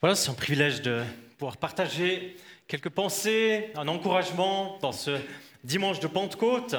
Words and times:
Voilà, 0.00 0.14
c'est 0.14 0.30
un 0.30 0.34
privilège 0.34 0.80
de 0.80 1.02
pouvoir 1.38 1.56
partager 1.56 2.36
quelques 2.68 2.88
pensées, 2.88 3.72
un 3.74 3.88
encouragement 3.88 4.78
dans 4.80 4.92
ce 4.92 5.18
dimanche 5.64 5.98
de 5.98 6.06
Pentecôte. 6.06 6.76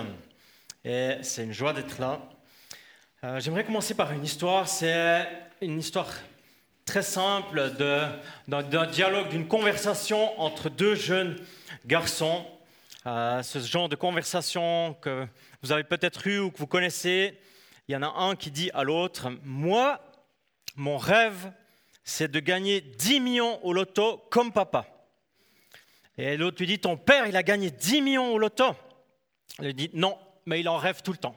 Et 0.85 1.17
c'est 1.21 1.43
une 1.43 1.51
joie 1.51 1.73
d'être 1.73 1.99
là. 1.99 2.21
Euh, 3.25 3.41
j'aimerais 3.41 3.65
commencer 3.65 3.93
par 3.93 4.13
une 4.13 4.23
histoire. 4.23 4.69
C'est 4.69 5.27
une 5.59 5.79
histoire 5.79 6.07
très 6.85 7.01
simple 7.01 7.73
d'un 8.47 8.85
dialogue, 8.85 9.27
d'une 9.27 9.49
conversation 9.49 10.39
entre 10.39 10.69
deux 10.69 10.95
jeunes 10.95 11.35
garçons. 11.85 12.45
Euh, 13.05 13.43
ce 13.43 13.59
genre 13.59 13.89
de 13.89 13.97
conversation 13.97 14.95
que 15.01 15.27
vous 15.61 15.73
avez 15.73 15.83
peut-être 15.83 16.25
eu 16.25 16.39
ou 16.39 16.51
que 16.51 16.57
vous 16.57 16.67
connaissez. 16.67 17.37
Il 17.89 17.91
y 17.91 17.97
en 17.97 18.01
a 18.01 18.13
un 18.17 18.37
qui 18.37 18.49
dit 18.49 18.71
à 18.73 18.85
l'autre, 18.85 19.29
moi, 19.43 19.99
mon 20.77 20.97
rêve, 20.97 21.51
c'est 22.09 22.27
de 22.29 22.39
gagner 22.39 22.81
10 22.81 23.19
millions 23.19 23.63
au 23.63 23.71
loto 23.71 24.17
comme 24.31 24.51
papa. 24.51 24.87
Et 26.17 26.37
l'autre 26.37 26.57
lui 26.59 26.65
dit, 26.65 26.79
ton 26.79 26.97
père, 26.97 27.27
il 27.27 27.37
a 27.37 27.43
gagné 27.43 27.69
10 27.69 28.01
millions 28.01 28.33
au 28.33 28.39
loto. 28.39 28.75
Il 29.59 29.65
lui 29.65 29.73
dit, 29.75 29.89
non, 29.93 30.17
mais 30.45 30.59
il 30.59 30.67
en 30.67 30.77
rêve 30.77 31.01
tout 31.03 31.11
le 31.11 31.19
temps. 31.19 31.35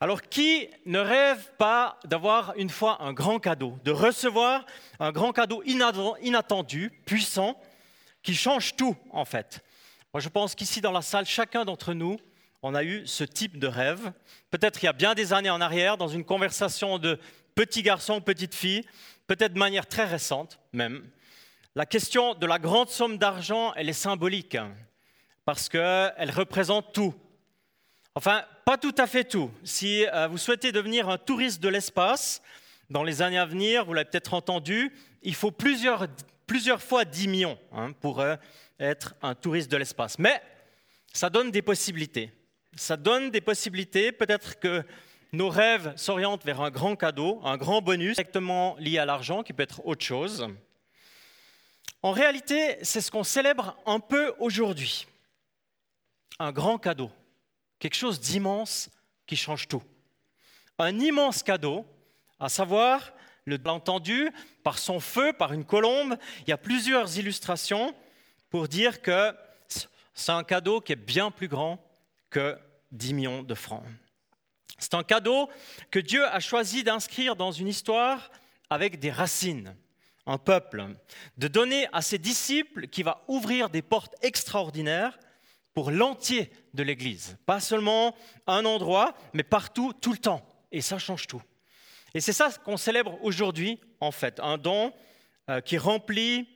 Alors, 0.00 0.22
qui 0.22 0.68
ne 0.86 1.00
rêve 1.00 1.50
pas 1.58 1.98
d'avoir 2.04 2.54
une 2.56 2.70
fois 2.70 3.02
un 3.02 3.12
grand 3.12 3.40
cadeau, 3.40 3.76
de 3.82 3.90
recevoir 3.90 4.64
un 5.00 5.10
grand 5.10 5.32
cadeau 5.32 5.62
inattendu, 5.64 6.92
puissant, 7.04 7.60
qui 8.22 8.34
change 8.36 8.76
tout, 8.76 8.96
en 9.10 9.24
fait? 9.24 9.64
Moi, 10.14 10.20
je 10.20 10.28
pense 10.28 10.54
qu'ici, 10.54 10.80
dans 10.80 10.92
la 10.92 11.02
salle, 11.02 11.26
chacun 11.26 11.64
d'entre 11.64 11.94
nous, 11.94 12.16
on 12.62 12.76
a 12.76 12.84
eu 12.84 13.06
ce 13.06 13.24
type 13.24 13.58
de 13.58 13.66
rêve. 13.66 14.12
Peut-être 14.50 14.82
il 14.82 14.86
y 14.86 14.88
a 14.88 14.92
bien 14.92 15.14
des 15.14 15.32
années 15.32 15.50
en 15.50 15.60
arrière, 15.60 15.96
dans 15.96 16.08
une 16.08 16.24
conversation 16.24 16.98
de 16.98 17.18
petit 17.58 17.82
garçon, 17.82 18.20
petite 18.20 18.54
fille, 18.54 18.84
peut-être 19.26 19.54
de 19.54 19.58
manière 19.58 19.88
très 19.88 20.04
récente 20.04 20.60
même. 20.72 21.02
La 21.74 21.86
question 21.86 22.36
de 22.36 22.46
la 22.46 22.60
grande 22.60 22.88
somme 22.88 23.18
d'argent, 23.18 23.72
elle 23.74 23.88
est 23.88 23.92
symbolique, 23.92 24.54
hein, 24.54 24.72
parce 25.44 25.68
qu'elle 25.68 26.30
représente 26.30 26.92
tout. 26.92 27.12
Enfin, 28.14 28.44
pas 28.64 28.78
tout 28.78 28.94
à 28.96 29.08
fait 29.08 29.24
tout. 29.24 29.50
Si 29.64 30.06
euh, 30.06 30.28
vous 30.28 30.38
souhaitez 30.38 30.70
devenir 30.70 31.08
un 31.08 31.18
touriste 31.18 31.60
de 31.60 31.68
l'espace, 31.68 32.42
dans 32.90 33.02
les 33.02 33.22
années 33.22 33.40
à 33.40 33.44
venir, 33.44 33.84
vous 33.84 33.92
l'avez 33.92 34.08
peut-être 34.08 34.34
entendu, 34.34 34.92
il 35.22 35.34
faut 35.34 35.50
plusieurs, 35.50 36.06
plusieurs 36.46 36.80
fois 36.80 37.04
10 37.04 37.26
millions 37.26 37.58
hein, 37.72 37.90
pour 38.00 38.20
euh, 38.20 38.36
être 38.78 39.16
un 39.20 39.34
touriste 39.34 39.72
de 39.72 39.78
l'espace. 39.78 40.16
Mais 40.20 40.40
ça 41.12 41.28
donne 41.28 41.50
des 41.50 41.62
possibilités. 41.62 42.30
Ça 42.76 42.96
donne 42.96 43.32
des 43.32 43.40
possibilités. 43.40 44.12
Peut-être 44.12 44.60
que 44.60 44.84
nos 45.32 45.48
rêves 45.48 45.92
s'orientent 45.96 46.44
vers 46.44 46.60
un 46.60 46.70
grand 46.70 46.96
cadeau, 46.96 47.40
un 47.44 47.56
grand 47.56 47.82
bonus 47.82 48.16
directement 48.16 48.76
lié 48.78 48.98
à 48.98 49.04
l'argent, 49.04 49.42
qui 49.42 49.52
peut 49.52 49.62
être 49.62 49.84
autre 49.86 50.04
chose. 50.04 50.48
En 52.02 52.12
réalité, 52.12 52.78
c'est 52.82 53.00
ce 53.00 53.10
qu'on 53.10 53.24
célèbre 53.24 53.76
un 53.84 54.00
peu 54.00 54.34
aujourd'hui. 54.38 55.06
Un 56.38 56.52
grand 56.52 56.78
cadeau, 56.78 57.10
quelque 57.78 57.96
chose 57.96 58.20
d'immense 58.20 58.90
qui 59.26 59.36
change 59.36 59.68
tout. 59.68 59.82
Un 60.78 60.98
immense 61.00 61.42
cadeau, 61.42 61.84
à 62.38 62.48
savoir, 62.48 63.12
le 63.44 63.58
entendu, 63.66 64.30
par 64.62 64.78
son 64.78 65.00
feu, 65.00 65.32
par 65.32 65.52
une 65.52 65.64
colombe, 65.64 66.16
il 66.42 66.50
y 66.50 66.52
a 66.52 66.58
plusieurs 66.58 67.18
illustrations 67.18 67.94
pour 68.50 68.68
dire 68.68 69.02
que 69.02 69.34
c'est 70.14 70.32
un 70.32 70.44
cadeau 70.44 70.80
qui 70.80 70.92
est 70.92 70.96
bien 70.96 71.30
plus 71.30 71.48
grand 71.48 71.78
que 72.30 72.56
10 72.92 73.14
millions 73.14 73.42
de 73.42 73.54
francs. 73.54 73.82
C'est 74.78 74.94
un 74.94 75.02
cadeau 75.02 75.48
que 75.90 75.98
Dieu 75.98 76.24
a 76.24 76.40
choisi 76.40 76.84
d'inscrire 76.84 77.36
dans 77.36 77.52
une 77.52 77.68
histoire 77.68 78.30
avec 78.70 79.00
des 79.00 79.10
racines, 79.10 79.74
un 80.26 80.38
peuple, 80.38 80.86
de 81.36 81.48
donner 81.48 81.88
à 81.92 82.00
ses 82.00 82.18
disciples 82.18 82.86
qui 82.86 83.02
va 83.02 83.24
ouvrir 83.28 83.70
des 83.70 83.82
portes 83.82 84.14
extraordinaires 84.22 85.18
pour 85.74 85.90
l'entier 85.90 86.50
de 86.74 86.82
l'Église. 86.82 87.36
Pas 87.46 87.60
seulement 87.60 88.14
un 88.46 88.64
endroit, 88.64 89.14
mais 89.32 89.42
partout, 89.42 89.92
tout 89.92 90.12
le 90.12 90.18
temps. 90.18 90.46
Et 90.70 90.80
ça 90.80 90.98
change 90.98 91.26
tout. 91.26 91.42
Et 92.14 92.20
c'est 92.20 92.32
ça 92.32 92.50
qu'on 92.64 92.76
célèbre 92.76 93.18
aujourd'hui, 93.22 93.80
en 94.00 94.10
fait, 94.12 94.40
un 94.40 94.58
don 94.58 94.92
euh, 95.50 95.60
qui 95.60 95.78
remplit, 95.78 96.48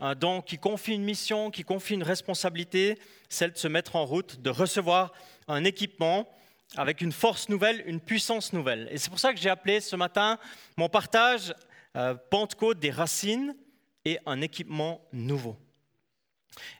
un 0.00 0.14
don 0.14 0.42
qui 0.42 0.58
confie 0.58 0.94
une 0.94 1.04
mission, 1.04 1.50
qui 1.50 1.64
confie 1.64 1.94
une 1.94 2.02
responsabilité, 2.02 2.98
celle 3.28 3.52
de 3.52 3.58
se 3.58 3.68
mettre 3.68 3.96
en 3.96 4.04
route, 4.04 4.40
de 4.40 4.50
recevoir 4.50 5.12
un 5.48 5.64
équipement 5.64 6.28
avec 6.76 7.00
une 7.00 7.12
force 7.12 7.48
nouvelle, 7.48 7.82
une 7.86 8.00
puissance 8.00 8.52
nouvelle. 8.52 8.88
Et 8.90 8.98
c'est 8.98 9.10
pour 9.10 9.18
ça 9.18 9.32
que 9.32 9.40
j'ai 9.40 9.50
appelé 9.50 9.80
ce 9.80 9.96
matin 9.96 10.38
mon 10.76 10.88
partage 10.88 11.54
euh, 11.96 12.14
Pentecôte 12.30 12.78
des 12.78 12.90
racines 12.90 13.56
et 14.04 14.18
un 14.26 14.40
équipement 14.40 15.00
nouveau. 15.12 15.56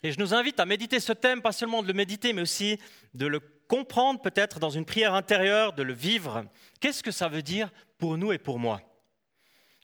Et 0.03 0.13
je 0.13 0.19
nous 0.19 0.35
invite 0.35 0.61
à 0.61 0.67
méditer 0.67 1.01
ce 1.01 1.13
thème, 1.13 1.43
pas 1.43 1.53
seulement 1.53 1.83
de 1.83 1.89
le 1.89 1.95
méditer, 1.95 2.33
mais 2.33 2.43
aussi 2.43 2.79
de 3.15 3.27
le 3.27 3.41
comprendre 3.41 4.21
peut-être 4.21 4.59
dans 4.59 4.71
une 4.71 4.85
prière 4.85 5.15
intérieure, 5.15 5.73
de 5.73 5.83
le 5.83 5.93
vivre. 5.93 6.45
Qu'est-ce 6.81 7.03
que 7.03 7.11
ça 7.11 7.29
veut 7.29 7.43
dire 7.43 7.71
pour 7.99 8.17
nous 8.17 8.33
et 8.33 8.39
pour 8.39 8.59
moi? 8.59 8.81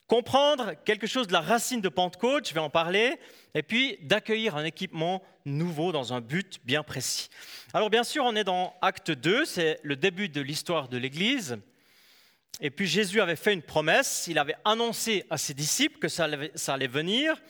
Comprendre 0.07 0.73
quelque 0.85 1.07
chose 1.07 1.27
de 1.27 1.33
la 1.33 1.41
racine 1.41 1.81
de 1.81 1.89
Pentecôte, 1.89 2.47
je 2.47 2.53
vais 2.53 2.59
en 2.59 2.69
parler, 2.69 3.17
et 3.53 3.63
puis 3.63 3.97
d'accueillir 4.01 4.55
un 4.55 4.65
équipement 4.65 5.23
nouveau 5.45 5.91
dans 5.91 6.13
un 6.13 6.21
but 6.21 6.59
bien 6.63 6.83
précis. 6.83 7.29
Alors 7.73 7.89
bien 7.89 8.03
sûr, 8.03 8.23
on 8.23 8.35
est 8.35 8.43
dans 8.43 8.75
Acte 8.81 9.11
2, 9.11 9.45
c'est 9.45 9.79
le 9.83 9.95
début 9.95 10.29
de 10.29 10.41
l'histoire 10.41 10.89
de 10.89 10.97
l'Église. 10.97 11.57
Et 12.61 12.69
puis 12.69 12.87
Jésus 12.87 13.19
avait 13.19 13.35
fait 13.35 13.53
une 13.53 13.61
promesse, 13.61 14.27
il 14.27 14.37
avait 14.37 14.55
annoncé 14.63 15.25
à 15.29 15.37
ses 15.37 15.53
disciples 15.53 15.99
que 15.99 16.07
ça 16.07 16.25
allait, 16.25 16.51
ça 16.55 16.75
allait 16.75 16.87
venir, 16.87 17.41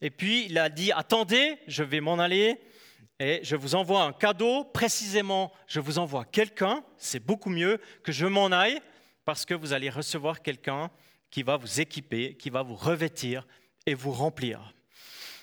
et 0.00 0.10
puis 0.10 0.46
il 0.46 0.58
a 0.58 0.68
dit, 0.68 0.92
attendez, 0.92 1.58
je 1.66 1.82
vais 1.82 2.00
m'en 2.00 2.18
aller, 2.18 2.58
et 3.18 3.40
je 3.42 3.56
vous 3.56 3.74
envoie 3.74 4.02
un 4.02 4.12
cadeau, 4.12 4.64
précisément, 4.64 5.52
je 5.66 5.80
vous 5.80 5.98
envoie 5.98 6.24
quelqu'un, 6.24 6.84
c'est 6.96 7.24
beaucoup 7.24 7.50
mieux 7.50 7.80
que 8.02 8.12
je 8.12 8.26
m'en 8.26 8.46
aille, 8.46 8.80
parce 9.24 9.44
que 9.44 9.54
vous 9.54 9.72
allez 9.72 9.90
recevoir 9.90 10.40
quelqu'un 10.40 10.90
qui 11.36 11.42
va 11.42 11.58
vous 11.58 11.82
équiper, 11.82 12.34
qui 12.34 12.48
va 12.48 12.62
vous 12.62 12.76
revêtir 12.76 13.46
et 13.84 13.92
vous 13.92 14.10
remplir. 14.10 14.72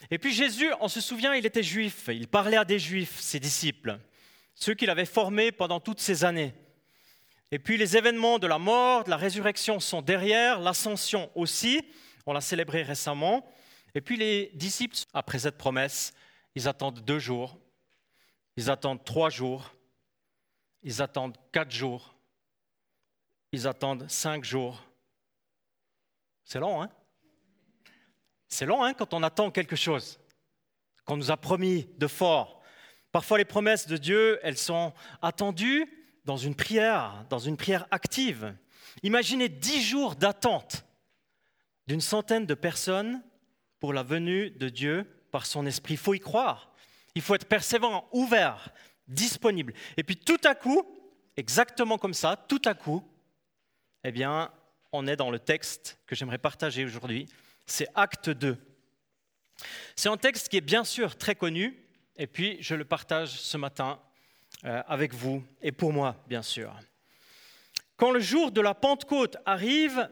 Et 0.09 0.17
puis 0.17 0.33
Jésus, 0.33 0.71
on 0.81 0.87
se 0.87 0.99
souvient, 0.99 1.35
il 1.35 1.45
était 1.45 1.61
juif, 1.61 2.05
il 2.07 2.27
parlait 2.27 2.57
à 2.57 2.65
des 2.65 2.79
juifs, 2.79 3.19
ses 3.19 3.39
disciples, 3.39 3.99
ceux 4.55 4.73
qu'il 4.73 4.89
avait 4.89 5.05
formés 5.05 5.51
pendant 5.51 5.79
toutes 5.79 5.99
ces 5.99 6.23
années. 6.23 6.55
Et 7.51 7.59
puis 7.59 7.77
les 7.77 7.95
événements 7.95 8.39
de 8.39 8.47
la 8.47 8.57
mort, 8.57 9.03
de 9.03 9.11
la 9.11 9.17
résurrection 9.17 9.79
sont 9.79 10.01
derrière, 10.01 10.59
l'ascension 10.59 11.29
aussi, 11.35 11.85
on 12.25 12.33
l'a 12.33 12.41
célébré 12.41 12.81
récemment. 12.81 13.47
Et 13.93 14.01
puis 14.01 14.17
les 14.17 14.49
disciples, 14.55 14.97
après 15.13 15.37
cette 15.37 15.59
promesse, 15.59 16.11
ils 16.55 16.67
attendent 16.67 17.01
deux 17.01 17.19
jours, 17.19 17.59
ils 18.57 18.71
attendent 18.71 19.05
trois 19.05 19.29
jours, 19.29 19.71
ils 20.81 21.03
attendent 21.03 21.37
quatre 21.51 21.69
jours, 21.69 22.15
ils 23.51 23.67
attendent 23.67 24.09
cinq 24.09 24.43
jours, 24.43 24.83
c'est 26.43 26.59
long, 26.59 26.81
hein? 26.81 26.89
C'est 28.47 28.65
long, 28.65 28.83
hein, 28.83 28.93
quand 28.93 29.13
on 29.13 29.23
attend 29.23 29.49
quelque 29.49 29.75
chose, 29.75 30.19
qu'on 31.05 31.17
nous 31.17 31.31
a 31.31 31.37
promis 31.37 31.87
de 31.97 32.07
fort. 32.07 32.61
Parfois, 33.11 33.37
les 33.37 33.45
promesses 33.45 33.87
de 33.87 33.97
Dieu, 33.97 34.39
elles 34.43 34.57
sont 34.57 34.93
attendues 35.21 35.87
dans 36.25 36.37
une 36.37 36.55
prière, 36.55 37.25
dans 37.29 37.39
une 37.39 37.57
prière 37.57 37.87
active. 37.91 38.55
Imaginez 39.01 39.49
dix 39.49 39.81
jours 39.81 40.15
d'attente 40.15 40.85
d'une 41.87 42.01
centaine 42.01 42.45
de 42.45 42.53
personnes 42.53 43.23
pour 43.79 43.91
la 43.93 44.03
venue 44.03 44.51
de 44.51 44.69
Dieu 44.69 45.03
par 45.31 45.45
son 45.45 45.65
esprit. 45.65 45.95
Il 45.95 45.97
faut 45.97 46.13
y 46.13 46.19
croire. 46.19 46.73
Il 47.15 47.21
faut 47.21 47.35
être 47.35 47.47
persévérant, 47.47 48.07
ouvert, 48.11 48.69
disponible. 49.07 49.73
Et 49.97 50.03
puis 50.03 50.17
tout 50.17 50.39
à 50.43 50.55
coup, 50.55 50.83
exactement 51.35 51.97
comme 51.97 52.13
ça, 52.13 52.35
tout 52.35 52.61
à 52.65 52.73
coup, 52.73 53.03
eh 54.03 54.11
bien, 54.11 54.51
on 54.93 55.07
est 55.07 55.15
dans 55.15 55.31
le 55.31 55.39
texte 55.39 55.99
que 56.07 56.15
j'aimerais 56.15 56.37
partager 56.37 56.85
aujourd'hui. 56.85 57.27
C'est 57.65 57.87
Acte 57.95 58.29
2. 58.29 58.57
C'est 59.95 60.09
un 60.09 60.17
texte 60.17 60.49
qui 60.49 60.57
est 60.57 60.61
bien 60.61 60.83
sûr 60.83 61.17
très 61.17 61.35
connu, 61.35 61.77
et 62.15 62.27
puis 62.27 62.57
je 62.61 62.75
le 62.75 62.85
partage 62.85 63.39
ce 63.41 63.57
matin 63.57 63.99
euh, 64.65 64.81
avec 64.87 65.13
vous 65.13 65.43
et 65.61 65.71
pour 65.71 65.91
moi, 65.91 66.15
bien 66.27 66.41
sûr. 66.41 66.73
Quand 67.97 68.11
le 68.11 68.19
jour 68.19 68.51
de 68.51 68.61
la 68.61 68.73
Pentecôte 68.73 69.37
arrive, 69.45 70.09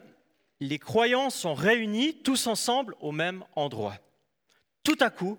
les 0.59 0.79
croyants 0.79 1.29
sont 1.29 1.53
réunis 1.53 2.21
tous 2.23 2.47
ensemble 2.47 2.95
au 2.99 3.11
même 3.11 3.43
endroit. 3.55 3.97
Tout 4.83 4.97
à 4.99 5.09
coup, 5.09 5.37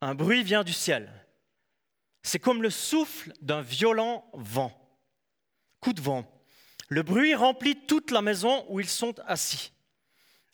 un 0.00 0.14
bruit 0.14 0.42
vient 0.42 0.64
du 0.64 0.72
ciel. 0.72 1.10
C'est 2.22 2.38
comme 2.38 2.62
le 2.62 2.70
souffle 2.70 3.32
d'un 3.40 3.62
violent 3.62 4.28
vent. 4.34 4.72
Coup 5.80 5.92
de 5.92 6.00
vent. 6.00 6.37
Le 6.88 7.02
bruit 7.02 7.34
remplit 7.34 7.76
toute 7.86 8.10
la 8.10 8.22
maison 8.22 8.64
où 8.68 8.80
ils 8.80 8.88
sont 8.88 9.14
assis. 9.26 9.72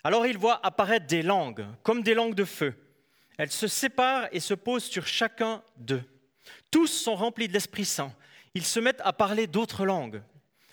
Alors 0.02 0.26
ils 0.26 0.36
voient 0.36 0.64
apparaître 0.66 1.06
des 1.06 1.22
langues, 1.22 1.64
comme 1.82 2.02
des 2.02 2.14
langues 2.14 2.34
de 2.34 2.44
feu. 2.44 2.74
Elles 3.38 3.52
se 3.52 3.68
séparent 3.68 4.28
et 4.32 4.40
se 4.40 4.54
posent 4.54 4.84
sur 4.84 5.06
chacun 5.06 5.62
d'eux. 5.76 6.02
Tous 6.70 6.88
sont 6.88 7.14
remplis 7.14 7.48
de 7.48 7.52
l'Esprit 7.52 7.84
Saint. 7.84 8.12
Ils 8.54 8.64
se 8.64 8.80
mettent 8.80 9.00
à 9.04 9.12
parler 9.12 9.46
d'autres 9.46 9.86
langues. 9.86 10.22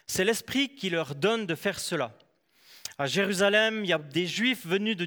C'est 0.06 0.26
l'Esprit 0.26 0.76
qui 0.76 0.90
leur 0.90 1.16
donne 1.16 1.46
de 1.46 1.56
faire 1.56 1.80
cela. 1.80 2.18
À 2.98 3.06
Jérusalem, 3.08 3.84
il 3.84 3.90
y 3.90 3.94
a 3.94 3.98
des 3.98 4.28
Juifs 4.28 4.66
venus 4.66 4.98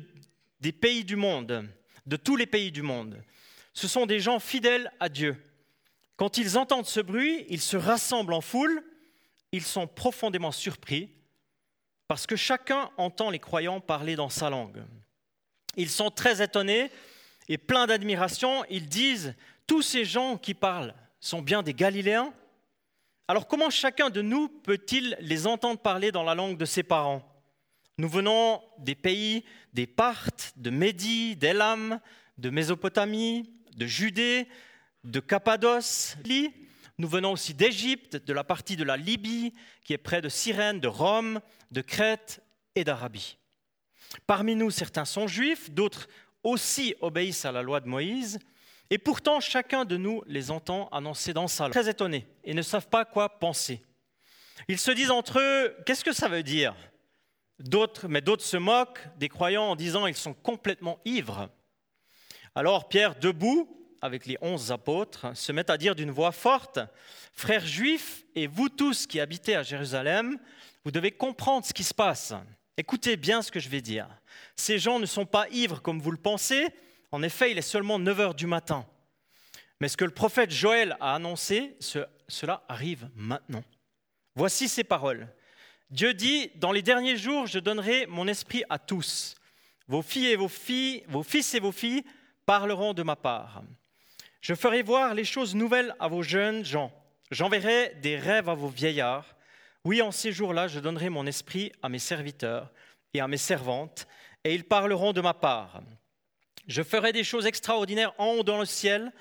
des 0.60 0.72
pays 0.72 1.04
du 1.04 1.16
monde, 1.16 1.68
de 2.06 2.16
tous 2.16 2.36
les 2.36 2.46
pays 2.46 2.72
du 2.72 2.82
monde. 2.82 3.22
Ce 3.72 3.86
sont 3.86 4.06
des 4.06 4.20
gens 4.20 4.38
fidèles 4.38 4.90
à 5.00 5.08
Dieu. 5.08 5.36
Quand 6.16 6.38
ils 6.38 6.56
entendent 6.56 6.86
ce 6.86 7.00
bruit, 7.00 7.44
ils 7.48 7.60
se 7.60 7.76
rassemblent 7.76 8.34
en 8.34 8.40
foule, 8.40 8.82
ils 9.54 9.62
sont 9.62 9.86
profondément 9.86 10.50
surpris 10.50 11.10
parce 12.08 12.26
que 12.26 12.34
chacun 12.34 12.90
entend 12.96 13.30
les 13.30 13.38
croyants 13.38 13.80
parler 13.80 14.16
dans 14.16 14.28
sa 14.28 14.50
langue. 14.50 14.82
Ils 15.76 15.90
sont 15.90 16.10
très 16.10 16.42
étonnés 16.42 16.90
et 17.48 17.56
pleins 17.56 17.86
d'admiration. 17.86 18.64
Ils 18.68 18.88
disent, 18.88 19.36
tous 19.68 19.80
ces 19.80 20.04
gens 20.04 20.38
qui 20.38 20.54
parlent 20.54 20.92
sont 21.20 21.40
bien 21.40 21.62
des 21.62 21.72
Galiléens 21.72 22.34
Alors 23.28 23.46
comment 23.46 23.70
chacun 23.70 24.10
de 24.10 24.22
nous 24.22 24.48
peut-il 24.48 25.16
les 25.20 25.46
entendre 25.46 25.78
parler 25.78 26.10
dans 26.10 26.24
la 26.24 26.34
langue 26.34 26.58
de 26.58 26.64
ses 26.64 26.82
parents? 26.82 27.22
Nous 27.96 28.08
venons 28.08 28.60
des 28.78 28.96
pays 28.96 29.44
des 29.72 29.86
Parthes, 29.86 30.52
de 30.56 30.70
Médie, 30.70 31.36
d'Élam, 31.36 32.00
de 32.38 32.50
Mésopotamie, 32.50 33.54
de 33.76 33.86
Judée, 33.86 34.48
de 35.04 35.20
Cappadoce. 35.20 36.16
Nous 36.98 37.08
venons 37.08 37.32
aussi 37.32 37.54
d'Égypte, 37.54 38.16
de 38.16 38.32
la 38.32 38.44
partie 38.44 38.76
de 38.76 38.84
la 38.84 38.96
Libye 38.96 39.52
qui 39.82 39.92
est 39.92 39.98
près 39.98 40.20
de 40.20 40.28
Cyrène, 40.28 40.78
de 40.78 40.88
Rome, 40.88 41.40
de 41.72 41.80
Crète 41.80 42.42
et 42.76 42.84
d'Arabie. 42.84 43.36
Parmi 44.26 44.54
nous, 44.54 44.70
certains 44.70 45.04
sont 45.04 45.26
juifs, 45.26 45.70
d'autres 45.70 46.06
aussi 46.44 46.94
obéissent 47.00 47.44
à 47.44 47.52
la 47.52 47.62
loi 47.62 47.80
de 47.80 47.88
Moïse, 47.88 48.38
et 48.90 48.98
pourtant 48.98 49.40
chacun 49.40 49.84
de 49.84 49.96
nous 49.96 50.22
les 50.26 50.50
entend 50.50 50.88
annoncer 50.90 51.32
dans 51.32 51.48
sa 51.48 51.64
langue. 51.64 51.72
Très 51.72 51.88
étonnés 51.88 52.26
et 52.44 52.54
ne 52.54 52.62
savent 52.62 52.88
pas 52.88 53.04
quoi 53.04 53.40
penser. 53.40 53.82
Ils 54.68 54.78
se 54.78 54.92
disent 54.92 55.10
entre 55.10 55.40
eux, 55.40 55.76
qu'est-ce 55.84 56.04
que 56.04 56.12
ça 56.12 56.28
veut 56.28 56.42
dire? 56.44 56.76
D'autres, 57.58 58.06
mais 58.08 58.20
d'autres 58.20 58.44
se 58.44 58.56
moquent 58.56 59.08
des 59.16 59.28
croyants 59.28 59.70
en 59.70 59.76
disant 59.76 60.06
ils 60.06 60.14
sont 60.14 60.34
complètement 60.34 61.00
ivres. 61.04 61.48
Alors 62.54 62.88
Pierre, 62.88 63.16
debout, 63.16 63.83
avec 64.04 64.26
les 64.26 64.36
onze 64.42 64.70
apôtres, 64.70 65.34
se 65.34 65.50
met 65.50 65.70
à 65.70 65.78
dire 65.78 65.94
d'une 65.94 66.10
voix 66.10 66.30
forte, 66.30 66.78
Frères 67.32 67.66
juifs 67.66 68.24
et 68.36 68.46
vous 68.46 68.68
tous 68.68 69.08
qui 69.08 69.18
habitez 69.18 69.56
à 69.56 69.64
Jérusalem, 69.64 70.38
vous 70.84 70.92
devez 70.92 71.10
comprendre 71.10 71.66
ce 71.66 71.72
qui 71.72 71.82
se 71.82 71.92
passe. 71.92 72.32
Écoutez 72.76 73.16
bien 73.16 73.42
ce 73.42 73.50
que 73.50 73.58
je 73.58 73.68
vais 73.68 73.80
dire. 73.80 74.08
Ces 74.56 74.78
gens 74.78 75.00
ne 75.00 75.06
sont 75.06 75.26
pas 75.26 75.48
ivres 75.48 75.82
comme 75.82 76.00
vous 76.00 76.12
le 76.12 76.16
pensez. 76.16 76.68
En 77.10 77.22
effet, 77.24 77.50
il 77.50 77.58
est 77.58 77.62
seulement 77.62 77.98
9 77.98 78.20
heures 78.20 78.34
du 78.34 78.46
matin. 78.46 78.86
Mais 79.80 79.88
ce 79.88 79.96
que 79.96 80.04
le 80.04 80.12
prophète 80.12 80.52
Joël 80.52 80.96
a 81.00 81.16
annoncé, 81.16 81.76
cela 82.28 82.62
arrive 82.68 83.08
maintenant. 83.16 83.64
Voici 84.36 84.68
ces 84.68 84.84
paroles. 84.84 85.26
Dieu 85.90 86.14
dit, 86.14 86.52
dans 86.54 86.72
les 86.72 86.82
derniers 86.82 87.16
jours, 87.16 87.46
je 87.46 87.58
donnerai 87.58 88.06
mon 88.06 88.28
esprit 88.28 88.62
à 88.68 88.78
tous. 88.78 89.34
Vos 89.88 90.02
filles 90.02 90.28
et 90.28 90.36
vos 90.36 90.48
filles, 90.48 91.04
vos 91.08 91.22
fils 91.24 91.52
et 91.54 91.60
vos 91.60 91.72
filles 91.72 92.04
parleront 92.46 92.94
de 92.94 93.02
ma 93.02 93.16
part. 93.16 93.64
Je 94.44 94.54
ferai 94.54 94.82
voir 94.82 95.14
les 95.14 95.24
choses 95.24 95.54
nouvelles 95.54 95.96
à 95.98 96.06
vos 96.06 96.22
jeunes 96.22 96.66
gens. 96.66 96.92
J'enverrai 97.30 97.96
des 98.02 98.18
rêves 98.18 98.50
à 98.50 98.54
vos 98.54 98.68
vieillards. 98.68 99.36
Oui, 99.86 100.02
en 100.02 100.10
ces 100.10 100.32
jours-là, 100.32 100.68
je 100.68 100.80
donnerai 100.80 101.08
mon 101.08 101.26
esprit 101.26 101.72
à 101.82 101.88
mes 101.88 101.98
serviteurs 101.98 102.70
et 103.14 103.20
à 103.20 103.26
mes 103.26 103.38
servantes, 103.38 104.06
et 104.44 104.54
ils 104.54 104.64
parleront 104.64 105.14
de 105.14 105.22
ma 105.22 105.32
part. 105.32 105.80
Je 106.68 106.82
ferai 106.82 107.14
des 107.14 107.24
choses 107.24 107.46
extraordinaires 107.46 108.12
en 108.18 108.32
haut 108.32 108.42
dans 108.42 108.58
le 108.58 108.66
ciel, 108.66 109.12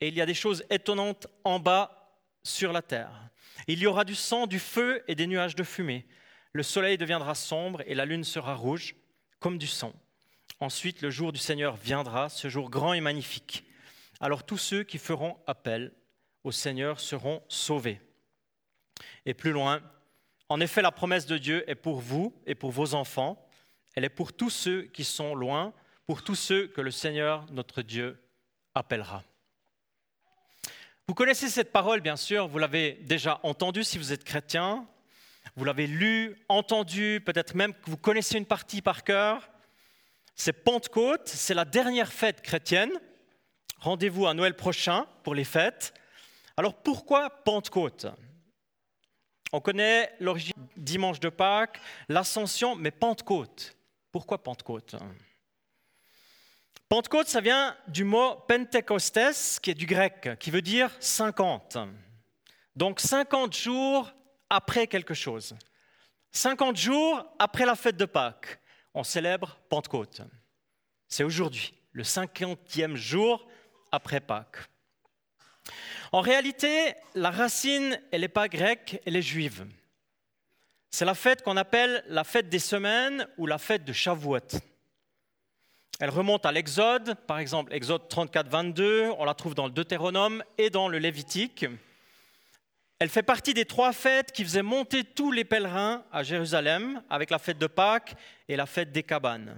et 0.00 0.08
il 0.08 0.14
y 0.14 0.22
a 0.22 0.26
des 0.26 0.32
choses 0.32 0.64
étonnantes 0.70 1.26
en 1.44 1.58
bas 1.58 2.16
sur 2.42 2.72
la 2.72 2.80
terre. 2.80 3.28
Il 3.66 3.80
y 3.80 3.86
aura 3.86 4.06
du 4.06 4.14
sang, 4.14 4.46
du 4.46 4.58
feu 4.58 5.04
et 5.08 5.14
des 5.14 5.26
nuages 5.26 5.56
de 5.56 5.62
fumée. 5.62 6.06
Le 6.54 6.62
soleil 6.62 6.96
deviendra 6.96 7.34
sombre 7.34 7.82
et 7.84 7.94
la 7.94 8.06
lune 8.06 8.24
sera 8.24 8.54
rouge 8.54 8.94
comme 9.40 9.58
du 9.58 9.66
sang. 9.66 9.92
Ensuite, 10.58 11.02
le 11.02 11.10
jour 11.10 11.34
du 11.34 11.38
Seigneur 11.38 11.76
viendra, 11.76 12.30
ce 12.30 12.48
jour 12.48 12.70
grand 12.70 12.94
et 12.94 13.02
magnifique. 13.02 13.66
Alors 14.20 14.44
tous 14.44 14.58
ceux 14.58 14.84
qui 14.84 14.98
feront 14.98 15.38
appel 15.46 15.92
au 16.44 16.52
Seigneur 16.52 17.00
seront 17.00 17.42
sauvés. 17.48 18.00
Et 19.24 19.34
plus 19.34 19.52
loin, 19.52 19.80
en 20.50 20.60
effet, 20.60 20.82
la 20.82 20.92
promesse 20.92 21.26
de 21.26 21.38
Dieu 21.38 21.68
est 21.70 21.74
pour 21.74 22.00
vous 22.00 22.34
et 22.46 22.54
pour 22.54 22.70
vos 22.70 22.94
enfants. 22.94 23.42
Elle 23.94 24.04
est 24.04 24.10
pour 24.10 24.32
tous 24.32 24.50
ceux 24.50 24.82
qui 24.82 25.04
sont 25.04 25.34
loin, 25.34 25.72
pour 26.06 26.22
tous 26.22 26.34
ceux 26.34 26.66
que 26.68 26.80
le 26.80 26.90
Seigneur, 26.90 27.46
notre 27.50 27.82
Dieu, 27.82 28.20
appellera. 28.74 29.24
Vous 31.06 31.14
connaissez 31.14 31.48
cette 31.48 31.72
parole, 31.72 32.00
bien 32.00 32.16
sûr, 32.16 32.46
vous 32.46 32.58
l'avez 32.58 32.92
déjà 33.02 33.40
entendue 33.42 33.84
si 33.84 33.98
vous 33.98 34.12
êtes 34.12 34.24
chrétien, 34.24 34.86
vous 35.56 35.64
l'avez 35.64 35.86
lu, 35.86 36.36
entendu, 36.48 37.20
peut-être 37.24 37.54
même 37.54 37.74
que 37.74 37.90
vous 37.90 37.96
connaissez 37.96 38.38
une 38.38 38.46
partie 38.46 38.82
par 38.82 39.02
cœur. 39.02 39.50
C'est 40.34 40.52
Pentecôte, 40.52 41.26
c'est 41.26 41.54
la 41.54 41.64
dernière 41.64 42.12
fête 42.12 42.42
chrétienne. 42.42 42.92
Rendez-vous 43.80 44.26
à 44.26 44.34
Noël 44.34 44.54
prochain 44.54 45.06
pour 45.22 45.34
les 45.34 45.44
fêtes. 45.44 45.94
Alors 46.56 46.74
pourquoi 46.74 47.30
Pentecôte? 47.30 48.06
On 49.52 49.60
connaît 49.60 50.12
l'origine 50.20 50.52
dimanche 50.76 51.18
de 51.18 51.30
Pâques, 51.30 51.80
l'ascension, 52.08 52.76
mais 52.76 52.90
Pentecôte. 52.90 53.74
Pourquoi 54.12 54.42
Pentecôte? 54.42 54.96
Pentecôte, 56.90 57.28
ça 57.28 57.40
vient 57.40 57.74
du 57.88 58.04
mot 58.04 58.34
Pentecostes, 58.46 59.60
qui 59.60 59.70
est 59.70 59.74
du 59.74 59.86
grec, 59.86 60.28
qui 60.38 60.50
veut 60.50 60.62
dire 60.62 60.94
50. 61.00 61.78
Donc 62.76 63.00
50 63.00 63.56
jours 63.56 64.12
après 64.50 64.88
quelque 64.88 65.14
chose. 65.14 65.56
50 66.32 66.76
jours 66.76 67.24
après 67.38 67.64
la 67.64 67.76
fête 67.76 67.96
de 67.96 68.04
Pâques, 68.04 68.60
on 68.92 69.04
célèbre 69.04 69.58
Pentecôte. 69.70 70.20
C'est 71.08 71.24
aujourd'hui, 71.24 71.72
le 71.92 72.02
50e 72.02 72.94
jour 72.94 73.48
après 73.92 74.20
Pâques. 74.20 74.58
En 76.12 76.20
réalité, 76.20 76.94
la 77.14 77.30
racine, 77.30 78.00
elle 78.10 78.22
n'est 78.22 78.28
pas 78.28 78.48
grecque, 78.48 79.00
elle 79.06 79.16
est 79.16 79.22
juive. 79.22 79.66
C'est 80.90 81.04
la 81.04 81.14
fête 81.14 81.42
qu'on 81.42 81.56
appelle 81.56 82.02
la 82.08 82.24
fête 82.24 82.48
des 82.48 82.58
semaines 82.58 83.26
ou 83.38 83.46
la 83.46 83.58
fête 83.58 83.84
de 83.84 83.92
Shavuot. 83.92 84.58
Elle 86.00 86.10
remonte 86.10 86.46
à 86.46 86.52
l'Exode, 86.52 87.14
par 87.26 87.38
exemple 87.38 87.72
Exode 87.74 88.08
34, 88.08 88.48
22, 88.48 89.10
on 89.18 89.24
la 89.24 89.34
trouve 89.34 89.54
dans 89.54 89.66
le 89.66 89.72
Deutéronome 89.72 90.42
et 90.58 90.70
dans 90.70 90.88
le 90.88 90.98
Lévitique. 90.98 91.66
Elle 92.98 93.08
fait 93.08 93.22
partie 93.22 93.54
des 93.54 93.66
trois 93.66 93.92
fêtes 93.92 94.32
qui 94.32 94.42
faisaient 94.42 94.62
monter 94.62 95.04
tous 95.04 95.30
les 95.30 95.44
pèlerins 95.44 96.02
à 96.10 96.22
Jérusalem, 96.22 97.02
avec 97.08 97.30
la 97.30 97.38
fête 97.38 97.58
de 97.58 97.66
Pâques 97.66 98.14
et 98.48 98.56
la 98.56 98.66
fête 98.66 98.92
des 98.92 99.02
cabanes. 99.02 99.54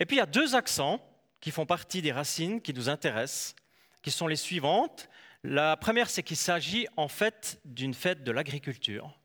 Et 0.00 0.06
puis 0.06 0.16
il 0.16 0.18
y 0.20 0.22
a 0.22 0.26
deux 0.26 0.54
accents 0.54 1.00
qui 1.42 1.50
font 1.50 1.66
partie 1.66 2.00
des 2.00 2.12
racines 2.12 2.62
qui 2.62 2.72
nous 2.72 2.88
intéressent, 2.88 3.54
qui 4.00 4.10
sont 4.10 4.28
les 4.28 4.36
suivantes. 4.36 5.10
La 5.42 5.76
première, 5.76 6.08
c'est 6.08 6.22
qu'il 6.22 6.36
s'agit 6.36 6.86
en 6.96 7.08
fait 7.08 7.60
d'une 7.66 7.94
fête 7.94 8.22
de 8.22 8.30
l'agriculture, 8.30 9.18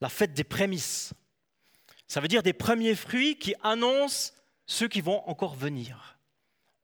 la 0.00 0.08
fête 0.08 0.32
des 0.32 0.42
prémices. 0.42 1.12
Ça 2.08 2.20
veut 2.20 2.28
dire 2.28 2.42
des 2.42 2.54
premiers 2.54 2.94
fruits 2.94 3.38
qui 3.38 3.54
annoncent 3.62 4.32
ceux 4.66 4.88
qui 4.88 5.02
vont 5.02 5.22
encore 5.28 5.54
venir. 5.54 6.18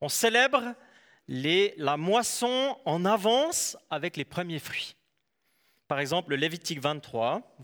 On 0.03 0.11
célèbre 0.11 0.75
la 1.27 1.97
moisson 1.97 2.79
en 2.85 3.07
avance 3.07 3.79
avec 3.89 4.19
les 4.19 4.27
premiers 4.27 4.59
fruits. 4.59 4.95
Par 5.89 6.01
exemple, 6.01 6.31
le 6.31 6.37
Lévitique 6.37 6.81
23, 6.81 7.57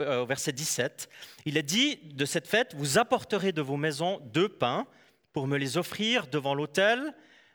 euh, 0.00 0.24
verset 0.24 0.52
17, 0.52 1.08
il 1.46 1.56
est 1.56 1.62
dit 1.64 1.96
de 1.96 2.24
cette 2.24 2.46
fête, 2.46 2.76
vous 2.76 2.96
apporterez 2.96 3.50
de 3.50 3.62
vos 3.62 3.76
maisons 3.76 4.20
deux 4.32 4.48
pains 4.48 4.86
pour 5.32 5.46
me 5.46 5.56
les 5.56 5.76
offrir 5.76 6.26
devant 6.26 6.54
l'autel 6.54 7.14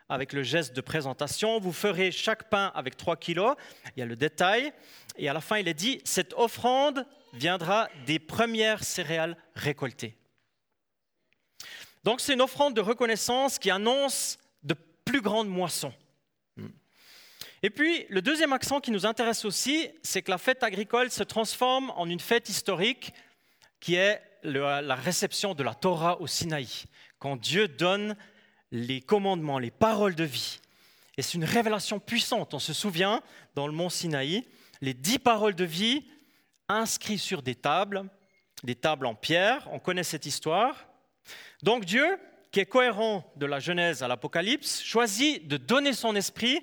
avec 0.09 0.33
le 0.33 0.43
geste 0.43 0.75
de 0.75 0.81
présentation. 0.81 1.59
Vous 1.59 1.73
ferez 1.73 2.11
chaque 2.11 2.49
pain 2.49 2.71
avec 2.75 2.97
3 2.97 3.17
kilos. 3.17 3.55
Il 3.95 3.99
y 3.99 4.03
a 4.03 4.05
le 4.05 4.15
détail. 4.15 4.73
Et 5.17 5.29
à 5.29 5.33
la 5.33 5.41
fin, 5.41 5.57
il 5.57 5.67
est 5.67 5.73
dit, 5.73 6.01
cette 6.03 6.33
offrande 6.33 7.05
viendra 7.33 7.89
des 8.05 8.19
premières 8.19 8.83
céréales 8.83 9.37
récoltées. 9.55 10.15
Donc 12.03 12.21
c'est 12.21 12.33
une 12.33 12.41
offrande 12.41 12.75
de 12.75 12.81
reconnaissance 12.81 13.57
qui 13.57 13.71
annonce 13.71 14.37
de 14.63 14.75
plus 15.05 15.21
grandes 15.21 15.49
moissons. 15.49 15.93
Et 17.65 17.69
puis, 17.69 18.05
le 18.09 18.21
deuxième 18.21 18.51
accent 18.51 18.81
qui 18.81 18.91
nous 18.91 19.05
intéresse 19.05 19.45
aussi, 19.45 19.89
c'est 20.03 20.21
que 20.21 20.29
la 20.29 20.37
fête 20.37 20.63
agricole 20.63 21.09
se 21.09 21.23
transforme 21.23 21.91
en 21.95 22.09
une 22.09 22.19
fête 22.19 22.49
historique 22.49 23.13
qui 23.79 23.95
est 23.95 24.21
la 24.43 24.95
réception 24.95 25.55
de 25.55 25.63
la 25.63 25.73
Torah 25.73 26.19
au 26.19 26.27
Sinaï, 26.27 26.67
quand 27.23 27.37
Dieu 27.37 27.69
donne 27.69 28.17
les 28.73 28.99
commandements, 28.99 29.57
les 29.57 29.71
paroles 29.71 30.13
de 30.13 30.25
vie. 30.25 30.59
Et 31.15 31.21
c'est 31.21 31.35
une 31.35 31.45
révélation 31.45 31.97
puissante. 31.97 32.53
On 32.53 32.59
se 32.59 32.73
souvient, 32.73 33.23
dans 33.55 33.65
le 33.65 33.71
mont 33.71 33.87
Sinaï, 33.87 34.45
les 34.81 34.93
dix 34.93 35.19
paroles 35.19 35.55
de 35.55 35.63
vie 35.63 36.05
inscrites 36.67 37.21
sur 37.21 37.41
des 37.41 37.55
tables, 37.55 38.03
des 38.63 38.75
tables 38.75 39.05
en 39.05 39.15
pierre. 39.15 39.69
On 39.71 39.79
connaît 39.79 40.03
cette 40.03 40.25
histoire. 40.25 40.85
Donc 41.61 41.85
Dieu, 41.85 42.19
qui 42.51 42.59
est 42.59 42.65
cohérent 42.65 43.23
de 43.37 43.45
la 43.45 43.61
Genèse 43.61 44.03
à 44.03 44.09
l'Apocalypse, 44.09 44.83
choisit 44.83 45.47
de 45.47 45.55
donner 45.55 45.93
son 45.93 46.17
esprit, 46.17 46.59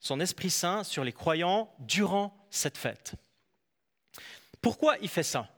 son 0.00 0.18
Esprit 0.18 0.50
Saint, 0.50 0.82
sur 0.82 1.04
les 1.04 1.12
croyants 1.12 1.72
durant 1.78 2.36
cette 2.50 2.76
fête. 2.76 3.12
Pourquoi 4.60 4.98
il 4.98 5.08
fait 5.08 5.22
ça? 5.22 5.48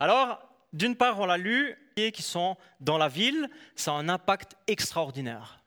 Alors, 0.00 0.40
d'une 0.72 0.96
part, 0.96 1.20
on 1.20 1.26
l'a 1.26 1.36
lu, 1.36 1.76
qui 2.12 2.22
sont 2.22 2.56
dans 2.80 2.98
la 2.98 3.08
ville, 3.08 3.48
ça 3.74 3.92
a 3.92 3.94
un 3.94 4.08
impact 4.08 4.56
extraordinaire. 4.66 5.62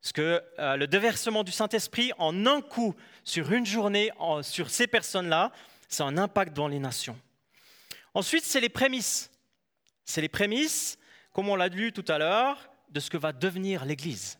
Parce 0.00 0.12
que 0.12 0.42
euh, 0.58 0.76
le 0.76 0.86
déversement 0.86 1.44
du 1.44 1.52
Saint-Esprit 1.52 2.12
en 2.18 2.46
un 2.46 2.60
coup, 2.60 2.94
sur 3.24 3.52
une 3.52 3.66
journée, 3.66 4.10
sur 4.42 4.70
ces 4.70 4.86
personnes-là, 4.86 5.52
ça 5.88 6.04
a 6.04 6.06
un 6.06 6.18
impact 6.18 6.54
dans 6.54 6.68
les 6.68 6.78
nations. 6.78 7.18
Ensuite, 8.14 8.44
c'est 8.44 8.60
les 8.60 8.68
prémices. 8.68 9.30
C'est 10.04 10.20
les 10.20 10.28
prémices, 10.28 10.98
comme 11.32 11.48
on 11.48 11.56
l'a 11.56 11.68
lu 11.68 11.92
tout 11.92 12.04
à 12.08 12.18
l'heure, 12.18 12.70
de 12.90 13.00
ce 13.00 13.10
que 13.10 13.16
va 13.16 13.32
devenir 13.32 13.84
l'Église. 13.84 14.38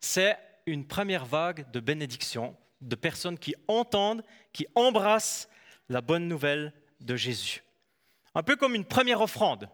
C'est 0.00 0.38
une 0.66 0.86
première 0.86 1.24
vague 1.24 1.70
de 1.70 1.80
bénédiction, 1.80 2.56
de 2.80 2.94
personnes 2.94 3.38
qui 3.38 3.54
entendent, 3.66 4.22
qui 4.52 4.66
embrassent 4.74 5.48
la 5.88 6.00
bonne 6.00 6.28
nouvelle 6.28 6.72
de 7.00 7.16
Jésus. 7.16 7.62
Un 8.34 8.42
peu 8.42 8.56
comme 8.56 8.74
une 8.74 8.84
première 8.84 9.20
offrande, 9.20 9.68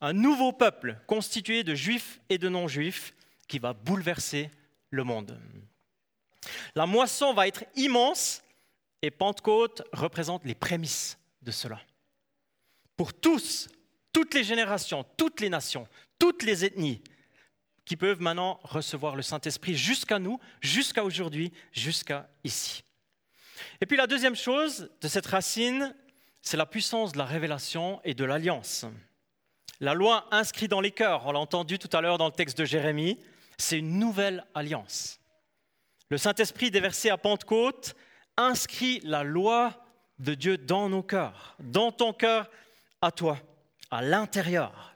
un 0.00 0.12
nouveau 0.12 0.52
peuple 0.52 0.98
constitué 1.06 1.62
de 1.62 1.74
juifs 1.74 2.20
et 2.28 2.38
de 2.38 2.48
non-juifs 2.48 3.14
qui 3.48 3.58
va 3.58 3.72
bouleverser 3.72 4.50
le 4.90 5.04
monde. 5.04 5.38
La 6.74 6.86
moisson 6.86 7.34
va 7.34 7.46
être 7.46 7.64
immense 7.76 8.42
et 9.02 9.10
Pentecôte 9.10 9.82
représente 9.92 10.44
les 10.44 10.54
prémices 10.54 11.18
de 11.42 11.50
cela. 11.50 11.80
Pour 12.96 13.12
tous, 13.12 13.68
toutes 14.12 14.34
les 14.34 14.44
générations, 14.44 15.04
toutes 15.16 15.40
les 15.40 15.48
nations, 15.48 15.86
toutes 16.18 16.42
les 16.42 16.64
ethnies 16.64 17.02
qui 17.84 17.96
peuvent 17.96 18.20
maintenant 18.20 18.60
recevoir 18.62 19.16
le 19.16 19.22
Saint-Esprit 19.22 19.74
jusqu'à 19.76 20.18
nous, 20.18 20.38
jusqu'à 20.60 21.04
aujourd'hui, 21.04 21.52
jusqu'à 21.72 22.28
ici. 22.44 22.84
Et 23.80 23.86
puis 23.86 23.96
la 23.96 24.06
deuxième 24.06 24.36
chose 24.36 24.90
de 25.00 25.08
cette 25.08 25.26
racine, 25.26 25.94
c'est 26.42 26.56
la 26.56 26.66
puissance 26.66 27.12
de 27.12 27.18
la 27.18 27.24
révélation 27.24 28.00
et 28.04 28.14
de 28.14 28.24
l'alliance. 28.24 28.86
La 29.80 29.94
loi 29.94 30.26
inscrite 30.30 30.70
dans 30.70 30.82
les 30.82 30.90
cœurs, 30.90 31.26
on 31.26 31.32
l'a 31.32 31.38
entendu 31.38 31.78
tout 31.78 31.94
à 31.96 32.02
l'heure 32.02 32.18
dans 32.18 32.26
le 32.26 32.32
texte 32.32 32.58
de 32.58 32.66
Jérémie, 32.66 33.18
c'est 33.56 33.78
une 33.78 33.98
nouvelle 33.98 34.44
alliance. 34.54 35.20
Le 36.10 36.18
Saint-Esprit 36.18 36.70
déversé 36.70 37.08
à 37.08 37.16
Pentecôte 37.16 37.94
inscrit 38.36 39.00
la 39.04 39.22
loi 39.22 39.84
de 40.18 40.34
Dieu 40.34 40.58
dans 40.58 40.90
nos 40.90 41.02
cœurs, 41.02 41.56
dans 41.60 41.92
ton 41.92 42.12
cœur 42.12 42.50
à 43.00 43.10
toi, 43.10 43.38
à 43.90 44.02
l'intérieur. 44.02 44.94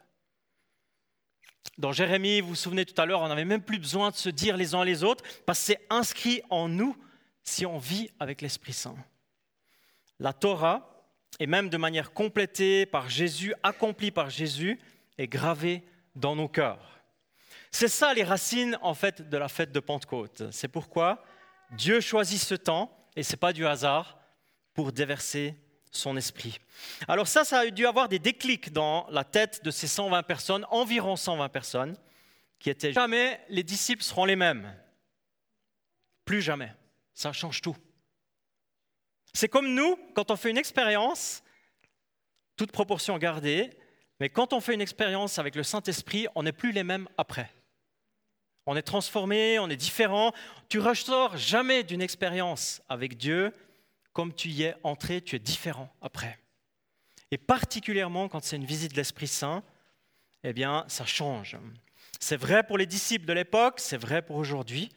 Dans 1.78 1.92
Jérémie, 1.92 2.40
vous 2.40 2.48
vous 2.48 2.54
souvenez 2.54 2.84
tout 2.84 3.00
à 3.00 3.06
l'heure, 3.06 3.22
on 3.22 3.28
n'avait 3.28 3.46
même 3.46 3.62
plus 3.62 3.78
besoin 3.78 4.10
de 4.10 4.16
se 4.16 4.28
dire 4.28 4.56
les 4.56 4.74
uns 4.74 4.84
les 4.84 5.02
autres, 5.02 5.24
parce 5.46 5.60
que 5.60 5.64
c'est 5.64 5.86
inscrit 5.88 6.42
en 6.50 6.68
nous 6.68 6.94
si 7.42 7.64
on 7.64 7.78
vit 7.78 8.10
avec 8.20 8.42
l'Esprit 8.42 8.74
Saint. 8.74 8.96
La 10.20 10.32
Torah, 10.32 10.93
et 11.40 11.46
même 11.46 11.68
de 11.68 11.76
manière 11.76 12.12
complétée 12.12 12.86
par 12.86 13.08
Jésus, 13.08 13.54
accomplie 13.62 14.10
par 14.10 14.30
Jésus, 14.30 14.78
est 15.18 15.28
gravée 15.28 15.82
dans 16.14 16.36
nos 16.36 16.48
cœurs. 16.48 17.00
C'est 17.70 17.88
ça 17.88 18.14
les 18.14 18.22
racines 18.22 18.78
en 18.82 18.94
fait 18.94 19.28
de 19.28 19.36
la 19.36 19.48
fête 19.48 19.72
de 19.72 19.80
Pentecôte. 19.80 20.44
C'est 20.52 20.68
pourquoi 20.68 21.24
Dieu 21.72 22.00
choisit 22.00 22.40
ce 22.40 22.54
temps, 22.54 22.96
et 23.16 23.22
ce 23.22 23.32
n'est 23.32 23.38
pas 23.38 23.52
du 23.52 23.66
hasard, 23.66 24.18
pour 24.74 24.92
déverser 24.92 25.56
son 25.90 26.16
esprit. 26.16 26.58
Alors 27.08 27.28
ça, 27.28 27.44
ça 27.44 27.60
a 27.60 27.70
dû 27.70 27.86
avoir 27.86 28.08
des 28.08 28.18
déclics 28.18 28.72
dans 28.72 29.06
la 29.10 29.24
tête 29.24 29.64
de 29.64 29.70
ces 29.70 29.86
120 29.86 30.22
personnes, 30.24 30.66
environ 30.70 31.16
120 31.16 31.48
personnes, 31.48 31.96
qui 32.58 32.70
étaient 32.70 32.92
jamais 32.92 33.40
les 33.48 33.62
disciples 33.62 34.02
seront 34.02 34.24
les 34.24 34.36
mêmes. 34.36 34.72
Plus 36.24 36.42
jamais. 36.42 36.72
Ça 37.12 37.32
change 37.32 37.60
tout. 37.60 37.76
C'est 39.34 39.48
comme 39.48 39.74
nous, 39.74 39.98
quand 40.14 40.30
on 40.30 40.36
fait 40.36 40.50
une 40.50 40.58
expérience, 40.58 41.42
toute 42.56 42.72
proportion 42.72 43.18
gardée, 43.18 43.70
mais 44.20 44.28
quand 44.28 44.52
on 44.52 44.60
fait 44.60 44.74
une 44.74 44.80
expérience 44.80 45.38
avec 45.38 45.56
le 45.56 45.64
Saint-Esprit, 45.64 46.28
on 46.34 46.44
n'est 46.44 46.52
plus 46.52 46.72
les 46.72 46.84
mêmes 46.84 47.08
après. 47.18 47.50
On 48.66 48.76
est 48.76 48.82
transformé, 48.82 49.58
on 49.58 49.68
est 49.68 49.76
différent. 49.76 50.32
Tu 50.68 50.78
ressors 50.78 51.36
jamais 51.36 51.82
d'une 51.82 52.00
expérience 52.00 52.80
avec 52.88 53.16
Dieu 53.16 53.52
comme 54.12 54.32
tu 54.32 54.48
y 54.48 54.62
es 54.62 54.76
entré, 54.84 55.20
tu 55.20 55.34
es 55.36 55.40
différent 55.40 55.92
après. 56.00 56.38
Et 57.32 57.36
particulièrement 57.36 58.28
quand 58.28 58.44
c'est 58.44 58.56
une 58.56 58.64
visite 58.64 58.92
de 58.92 58.96
l'Esprit 58.96 59.26
Saint, 59.26 59.64
eh 60.44 60.52
bien, 60.52 60.84
ça 60.86 61.04
change. 61.04 61.58
C'est 62.20 62.36
vrai 62.36 62.62
pour 62.62 62.78
les 62.78 62.86
disciples 62.86 63.26
de 63.26 63.32
l'époque, 63.32 63.80
c'est 63.80 63.96
vrai 63.96 64.22
pour 64.22 64.36
aujourd'hui. 64.36 64.90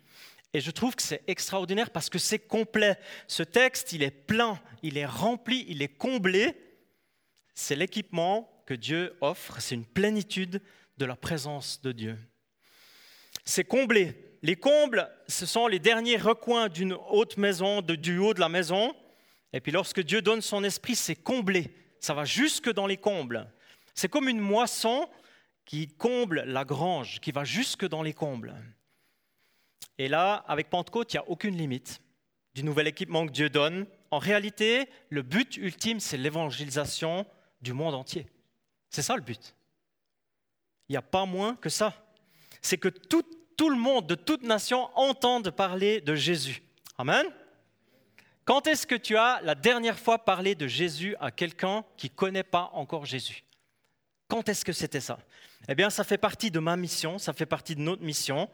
Et 0.53 0.61
je 0.61 0.71
trouve 0.71 0.95
que 0.95 1.03
c'est 1.03 1.23
extraordinaire 1.27 1.89
parce 1.89 2.09
que 2.09 2.19
c'est 2.19 2.39
complet. 2.39 2.97
Ce 3.27 3.43
texte, 3.43 3.91
il 3.93 4.03
est 4.03 4.11
plein, 4.11 4.59
il 4.81 4.97
est 4.97 5.05
rempli, 5.05 5.65
il 5.67 5.81
est 5.81 5.97
comblé. 5.97 6.55
C'est 7.53 7.75
l'équipement 7.75 8.63
que 8.65 8.73
Dieu 8.73 9.15
offre, 9.21 9.59
c'est 9.59 9.75
une 9.75 9.85
plénitude 9.85 10.61
de 10.97 11.05
la 11.05 11.15
présence 11.15 11.81
de 11.81 11.91
Dieu. 11.91 12.17
C'est 13.45 13.63
comblé. 13.63 14.15
Les 14.43 14.55
combles, 14.55 15.09
ce 15.27 15.45
sont 15.45 15.67
les 15.67 15.79
derniers 15.79 16.17
recoins 16.17 16.69
d'une 16.69 16.93
haute 17.09 17.37
maison, 17.37 17.81
du 17.81 18.17
haut 18.17 18.33
de 18.33 18.39
la 18.39 18.49
maison. 18.49 18.95
Et 19.53 19.61
puis 19.61 19.71
lorsque 19.71 20.01
Dieu 20.01 20.21
donne 20.21 20.41
son 20.41 20.63
esprit, 20.63 20.95
c'est 20.95 21.15
comblé. 21.15 21.73
Ça 21.99 22.13
va 22.13 22.25
jusque 22.25 22.71
dans 22.71 22.87
les 22.87 22.97
combles. 22.97 23.49
C'est 23.95 24.09
comme 24.09 24.29
une 24.29 24.39
moisson 24.39 25.09
qui 25.65 25.87
comble 25.87 26.43
la 26.45 26.63
grange, 26.65 27.19
qui 27.19 27.31
va 27.31 27.43
jusque 27.43 27.87
dans 27.87 28.03
les 28.03 28.13
combles. 28.13 28.53
Et 29.98 30.07
là, 30.07 30.43
avec 30.48 30.69
Pentecôte, 30.69 31.13
il 31.13 31.17
n'y 31.17 31.22
a 31.22 31.29
aucune 31.29 31.57
limite 31.57 32.01
du 32.53 32.63
nouvel 32.63 32.88
équipement 32.88 33.25
que 33.25 33.31
Dieu 33.31 33.50
donne. 33.50 33.86
En 34.10 34.19
réalité, 34.19 34.89
le 35.10 35.22
but 35.22 35.57
ultime, 35.57 36.00
c'est 36.00 36.17
l'évangélisation 36.17 37.25
du 37.62 37.74
monde 37.74 37.96
entier. 37.96 38.25
C'est 38.89 39.01
ça 39.01 39.15
le 39.15 39.22
but. 39.22 39.55
Il 40.89 40.93
n'y 40.93 40.98
a 40.98 41.01
pas 41.01 41.25
moins 41.25 41.55
que 41.55 41.69
ça. 41.69 41.93
C'est 42.62 42.77
que 42.77 42.88
tout, 42.88 43.24
le 43.69 43.75
monde, 43.75 44.07
de 44.07 44.15
toute 44.15 44.43
nation, 44.43 44.89
entende 44.96 45.51
parler 45.51 46.01
de 46.01 46.15
Jésus. 46.15 46.63
Amen. 46.98 47.25
Quand 48.46 48.65
est-ce 48.67 48.88
que 48.88 48.96
tu 48.96 49.17
as 49.17 49.41
la 49.43 49.55
dernière 49.55 50.00
fois 50.00 50.24
parlé 50.24 50.55
de 50.55 50.67
Jésus 50.67 51.15
à 51.19 51.31
quelqu'un 51.31 51.84
qui 51.98 52.07
ne 52.07 52.15
connaît 52.15 52.43
pas 52.43 52.69
encore 52.74 53.05
Jésus? 53.05 53.43
Quand 54.29 54.48
est-ce 54.48 54.63
que 54.63 54.74
c'était 54.74 55.01
ça? 55.01 55.19
Eh 55.67 55.75
bien, 55.75 55.89
ça 55.89 56.03
fait 56.03 56.17
partie 56.17 56.50
de 56.50 56.60
ma 56.60 56.77
mission, 56.77 57.17
ça 57.17 57.34
fait 57.34 57.46
partie 57.46 57.75
de 57.75 57.81
notre 57.81 58.03
mission 58.03 58.50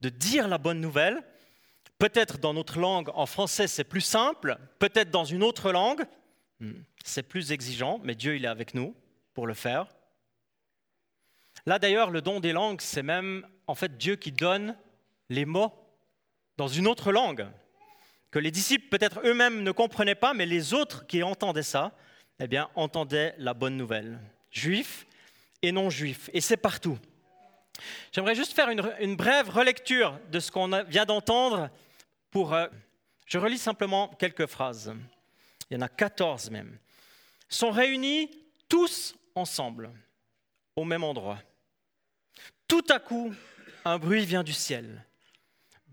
de 0.00 0.08
dire 0.08 0.48
la 0.48 0.58
bonne 0.58 0.80
nouvelle. 0.80 1.22
Peut-être 1.98 2.38
dans 2.38 2.54
notre 2.54 2.78
langue, 2.78 3.10
en 3.14 3.26
français, 3.26 3.66
c'est 3.66 3.84
plus 3.84 4.00
simple. 4.00 4.58
Peut-être 4.78 5.10
dans 5.10 5.24
une 5.24 5.42
autre 5.42 5.72
langue, 5.72 6.04
hmm, 6.60 6.72
c'est 7.04 7.22
plus 7.22 7.52
exigeant, 7.52 8.00
mais 8.02 8.14
Dieu, 8.14 8.36
il 8.36 8.44
est 8.44 8.48
avec 8.48 8.74
nous 8.74 8.94
pour 9.34 9.46
le 9.46 9.54
faire. 9.54 9.86
Là, 11.66 11.78
d'ailleurs, 11.78 12.10
le 12.10 12.22
don 12.22 12.40
des 12.40 12.52
langues, 12.52 12.80
c'est 12.80 13.02
même 13.02 13.46
en 13.66 13.74
fait 13.74 13.98
Dieu 13.98 14.16
qui 14.16 14.32
donne 14.32 14.76
les 15.28 15.44
mots 15.44 15.72
dans 16.56 16.68
une 16.68 16.86
autre 16.86 17.12
langue, 17.12 17.46
que 18.30 18.38
les 18.38 18.50
disciples 18.50 18.88
peut-être 18.88 19.20
eux-mêmes 19.24 19.62
ne 19.62 19.72
comprenaient 19.72 20.14
pas, 20.14 20.34
mais 20.34 20.46
les 20.46 20.74
autres 20.74 21.06
qui 21.06 21.22
entendaient 21.22 21.62
ça, 21.62 21.96
eh 22.38 22.46
bien, 22.46 22.70
entendaient 22.74 23.34
la 23.38 23.54
bonne 23.54 23.76
nouvelle. 23.76 24.18
Juifs 24.50 25.06
et 25.62 25.72
non-juifs, 25.72 26.30
et 26.32 26.40
c'est 26.40 26.56
partout. 26.56 26.98
J'aimerais 28.12 28.34
juste 28.34 28.52
faire 28.52 28.68
une, 28.68 29.16
brève 29.16 29.48
relecture 29.48 30.18
de 30.30 30.40
ce 30.40 30.50
qu'on 30.50 30.68
vient 30.84 31.06
d'entendre. 31.06 31.70
Pour, 32.30 32.54
euh, 32.54 32.66
je 33.26 33.38
relis 33.38 33.58
simplement 33.58 34.08
quelques 34.08 34.46
phrases. 34.46 34.92
Il 35.70 35.74
y 35.74 35.76
en 35.76 35.82
a 35.82 35.88
14 35.88 36.50
même. 36.50 36.78
Sont 37.48 37.70
réunis 37.70 38.30
tous 38.68 39.14
ensemble, 39.34 39.90
au 40.76 40.84
même 40.84 41.04
endroit. 41.04 41.38
Tout 42.68 42.84
à 42.88 42.98
coup, 42.98 43.34
un 43.84 43.98
bruit 43.98 44.24
vient 44.24 44.44
du 44.44 44.52
ciel. 44.52 45.06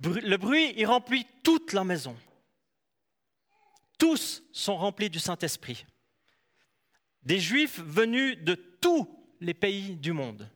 Le 0.02 0.38
bruit, 0.38 0.74
il 0.78 0.86
remplit 0.86 1.26
toute 1.44 1.74
la 1.74 1.84
maison. 1.84 2.16
Tous 3.98 4.44
sont 4.52 4.78
remplis 4.78 5.10
du 5.10 5.20
Saint-Esprit. 5.20 5.86
Des 7.24 7.40
Juifs 7.40 7.80
venus 7.80 8.38
de 8.44 8.54
tous 8.54 9.10
les 9.42 9.56
pays 9.56 9.96
du 9.96 10.14
monde 10.14 10.48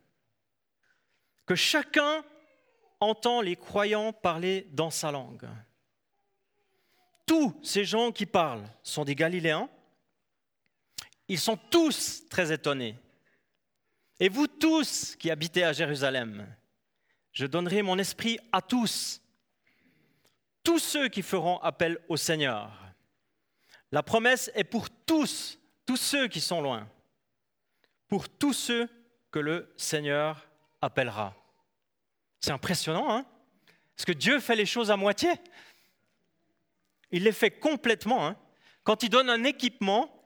que 1.52 1.56
chacun 1.58 2.24
entend 3.02 3.42
les 3.42 3.58
croyants 3.58 4.14
parler 4.14 4.70
dans 4.72 4.90
sa 4.90 5.12
langue. 5.12 5.50
Tous 7.26 7.60
ces 7.62 7.84
gens 7.84 8.14
qui 8.14 8.26
parlent 8.26 8.70
sont 8.84 9.04
des 9.04 9.16
Galiléens. 9.16 9.70
Ils 11.28 11.38
sont 11.38 11.58
tous 11.58 12.24
très 12.30 12.54
étonnés. 12.54 12.98
Et 14.18 14.30
vous 14.30 14.48
tous 14.48 15.18
qui 15.18 15.30
habitez 15.30 15.66
à 15.66 15.74
Jérusalem, 15.74 16.48
je 17.34 17.46
donnerai 17.46 17.82
mon 17.82 17.98
esprit 17.98 18.40
à 18.54 18.62
tous, 18.62 19.22
tous 20.64 20.80
ceux 20.80 21.10
qui 21.10 21.22
feront 21.22 21.58
appel 21.58 22.00
au 22.08 22.16
Seigneur. 22.16 22.72
La 23.92 24.04
promesse 24.04 24.50
est 24.56 24.64
pour 24.64 24.90
tous, 24.90 25.60
tous 25.86 25.98
ceux 25.98 26.30
qui 26.30 26.40
sont 26.40 26.62
loin, 26.62 26.88
pour 28.08 28.30
tous 28.30 28.54
ceux 28.54 28.88
que 29.32 29.40
le 29.40 29.74
Seigneur 29.76 30.48
appellera. 30.80 31.36
C'est 32.42 32.52
impressionnant, 32.52 33.16
hein 33.16 33.26
Parce 33.96 34.06
que 34.06 34.12
Dieu 34.12 34.40
fait 34.40 34.56
les 34.56 34.66
choses 34.66 34.92
à 34.92 34.98
moitié. 34.98 35.30
Il 37.12 37.24
les 37.24 37.32
fait 37.32 37.52
complètement. 37.52 38.28
Hein 38.28 38.36
Quand 38.84 39.04
il 39.04 39.10
donne 39.10 39.30
un 39.30 39.44
équipement, 39.44 40.22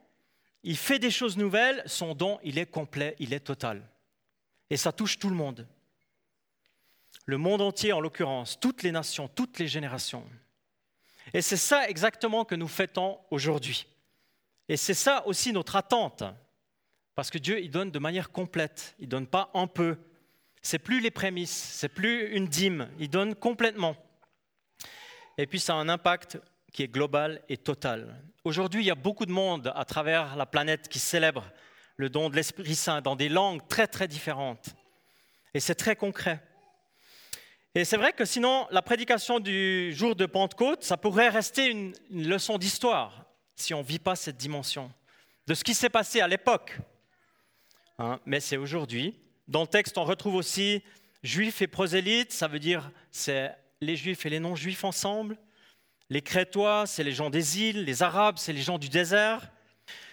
il 0.64 0.78
fait 0.78 0.98
des 0.98 1.12
choses 1.12 1.38
nouvelles, 1.38 1.84
son 1.86 2.16
don, 2.16 2.40
il 2.44 2.58
est 2.58 2.66
complet, 2.66 3.16
il 3.20 3.34
est 3.34 3.42
total. 3.42 3.88
Et 4.70 4.78
ça 4.78 4.92
touche 4.92 5.20
tout 5.20 5.30
le 5.30 5.36
monde. 5.36 5.68
Le 7.26 7.38
monde 7.38 7.62
entier, 7.62 7.92
en 7.92 8.00
l'occurrence, 8.00 8.60
toutes 8.60 8.82
les 8.84 8.92
nations, 8.92 9.28
toutes 9.28 9.60
les 9.60 9.68
générations. 9.68 10.26
Et 11.34 11.42
c'est 11.42 11.58
ça 11.58 11.90
exactement 11.90 12.46
que 12.46 12.56
nous 12.56 12.68
fêtons 12.68 13.20
aujourd'hui. 13.30 13.88
Et 14.70 14.78
c'est 14.78 14.94
ça 14.94 15.26
aussi 15.28 15.52
notre 15.54 15.76
attente. 15.76 16.24
Parce 17.14 17.30
que 17.30 17.38
Dieu, 17.38 17.62
il 17.62 17.72
donne 17.72 17.92
de 17.92 18.00
manière 18.00 18.32
complète, 18.32 18.96
il 19.00 19.06
ne 19.06 19.12
donne 19.12 19.28
pas 19.28 19.50
un 19.54 19.68
peu. 19.68 19.98
C'est 20.66 20.80
plus 20.80 21.00
les 21.00 21.12
prémices, 21.12 21.52
c'est 21.52 21.90
plus 21.90 22.36
une 22.36 22.48
dîme, 22.48 22.90
il 22.98 23.08
donne 23.08 23.36
complètement. 23.36 23.96
Et 25.38 25.46
puis 25.46 25.60
ça 25.60 25.74
a 25.74 25.76
un 25.76 25.90
impact 25.90 26.40
qui 26.74 26.82
est 26.82 26.88
global 26.88 27.44
et 27.50 27.58
total. 27.58 28.20
Aujourd'hui, 28.44 28.82
il 28.82 28.88
y 28.88 28.92
a 28.92 28.96
beaucoup 28.96 29.28
de 29.28 29.32
monde 29.32 29.72
à 29.76 29.86
travers 29.86 30.36
la 30.36 30.48
planète 30.48 30.90
qui 30.90 30.98
célèbre 30.98 31.52
le 31.98 32.10
don 32.10 32.32
de 32.32 32.36
l'Esprit 32.36 32.74
Saint 32.74 33.02
dans 33.02 33.16
des 33.16 33.30
langues 33.30 33.62
très 33.68 33.86
très 33.86 34.08
différentes. 34.08 34.74
Et 35.54 35.60
c'est 35.60 35.76
très 35.76 35.96
concret. 35.96 36.42
Et 37.76 37.86
c'est 37.86 37.98
vrai 37.98 38.12
que 38.12 38.26
sinon, 38.26 38.66
la 38.72 38.82
prédication 38.82 39.40
du 39.40 39.94
jour 39.94 40.16
de 40.16 40.26
Pentecôte, 40.26 40.84
ça 40.84 40.98
pourrait 40.98 41.30
rester 41.30 41.70
une, 41.70 41.94
leçon 42.10 42.58
d'histoire 42.58 43.28
si 43.56 43.76
on 43.76 43.82
ne 43.82 43.88
vit 43.88 44.00
pas 44.00 44.16
cette 44.16 44.38
dimension 44.38 44.92
de 45.46 45.54
ce 45.54 45.64
qui 45.64 45.76
s'est 45.76 45.90
passé 45.92 46.22
à 46.22 46.28
l'époque. 46.28 46.80
Hein, 48.00 48.20
mais 48.26 48.40
c'est 48.40 48.58
aujourd'hui. 48.58 49.16
Dans 49.48 49.62
le 49.62 49.68
texte, 49.68 49.98
on 49.98 50.04
retrouve 50.04 50.36
aussi 50.36 50.84
juifs 51.24 51.62
et 51.62 51.68
prosélytes, 51.68 52.32
ça 52.32 52.48
veut 52.48 52.60
dire 52.60 52.92
c'est 53.12 53.56
les 53.82 53.96
juifs 53.96 54.26
et 54.26 54.30
les 54.30 54.40
non-juifs 54.40 54.84
ensemble. 54.84 55.38
Les 56.10 56.22
Crétois, 56.22 56.86
c'est 56.88 57.04
les 57.04 57.12
gens 57.12 57.30
des 57.30 57.62
îles. 57.62 57.84
Les 57.84 58.04
Arabes, 58.04 58.38
c'est 58.38 58.54
les 58.54 58.62
gens 58.62 58.78
du 58.78 58.90
désert. 58.90 59.52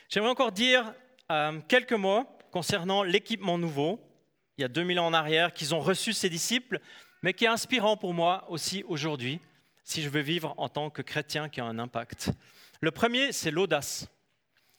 J'aimerais 0.09 0.31
encore 0.31 0.53
dire 0.53 0.93
euh, 1.31 1.61
quelques 1.69 1.93
mots 1.93 2.27
concernant 2.51 3.03
l'équipement 3.03 3.57
nouveau, 3.57 4.01
il 4.59 4.63
y 4.63 4.65
a 4.65 4.69
2000 4.69 5.01
ans 5.01 5.07
en 5.07 5.15
arrière, 5.15 5.53
qu'ils 5.53 5.75
ont 5.75 5.81
reçu 5.81 6.13
ces 6.13 6.29
disciples, 6.29 6.81
mais 7.23 7.33
qui 7.33 7.47
est 7.47 7.49
inspirant 7.49 7.97
pour 7.97 8.13
moi 8.13 8.45
aussi 8.51 8.85
aujourd'hui, 8.87 9.41
si 9.85 10.03
je 10.03 10.11
veux 10.11 10.21
vivre 10.21 10.55
en 10.59 10.69
tant 10.69 10.91
que 10.91 11.01
chrétien 11.01 11.49
qui 11.49 11.61
a 11.61 11.65
un 11.65 11.79
impact. 11.79 12.31
Le 12.81 12.91
premier, 12.91 13.33
c'est 13.33 13.51
l'audace. 13.51 14.07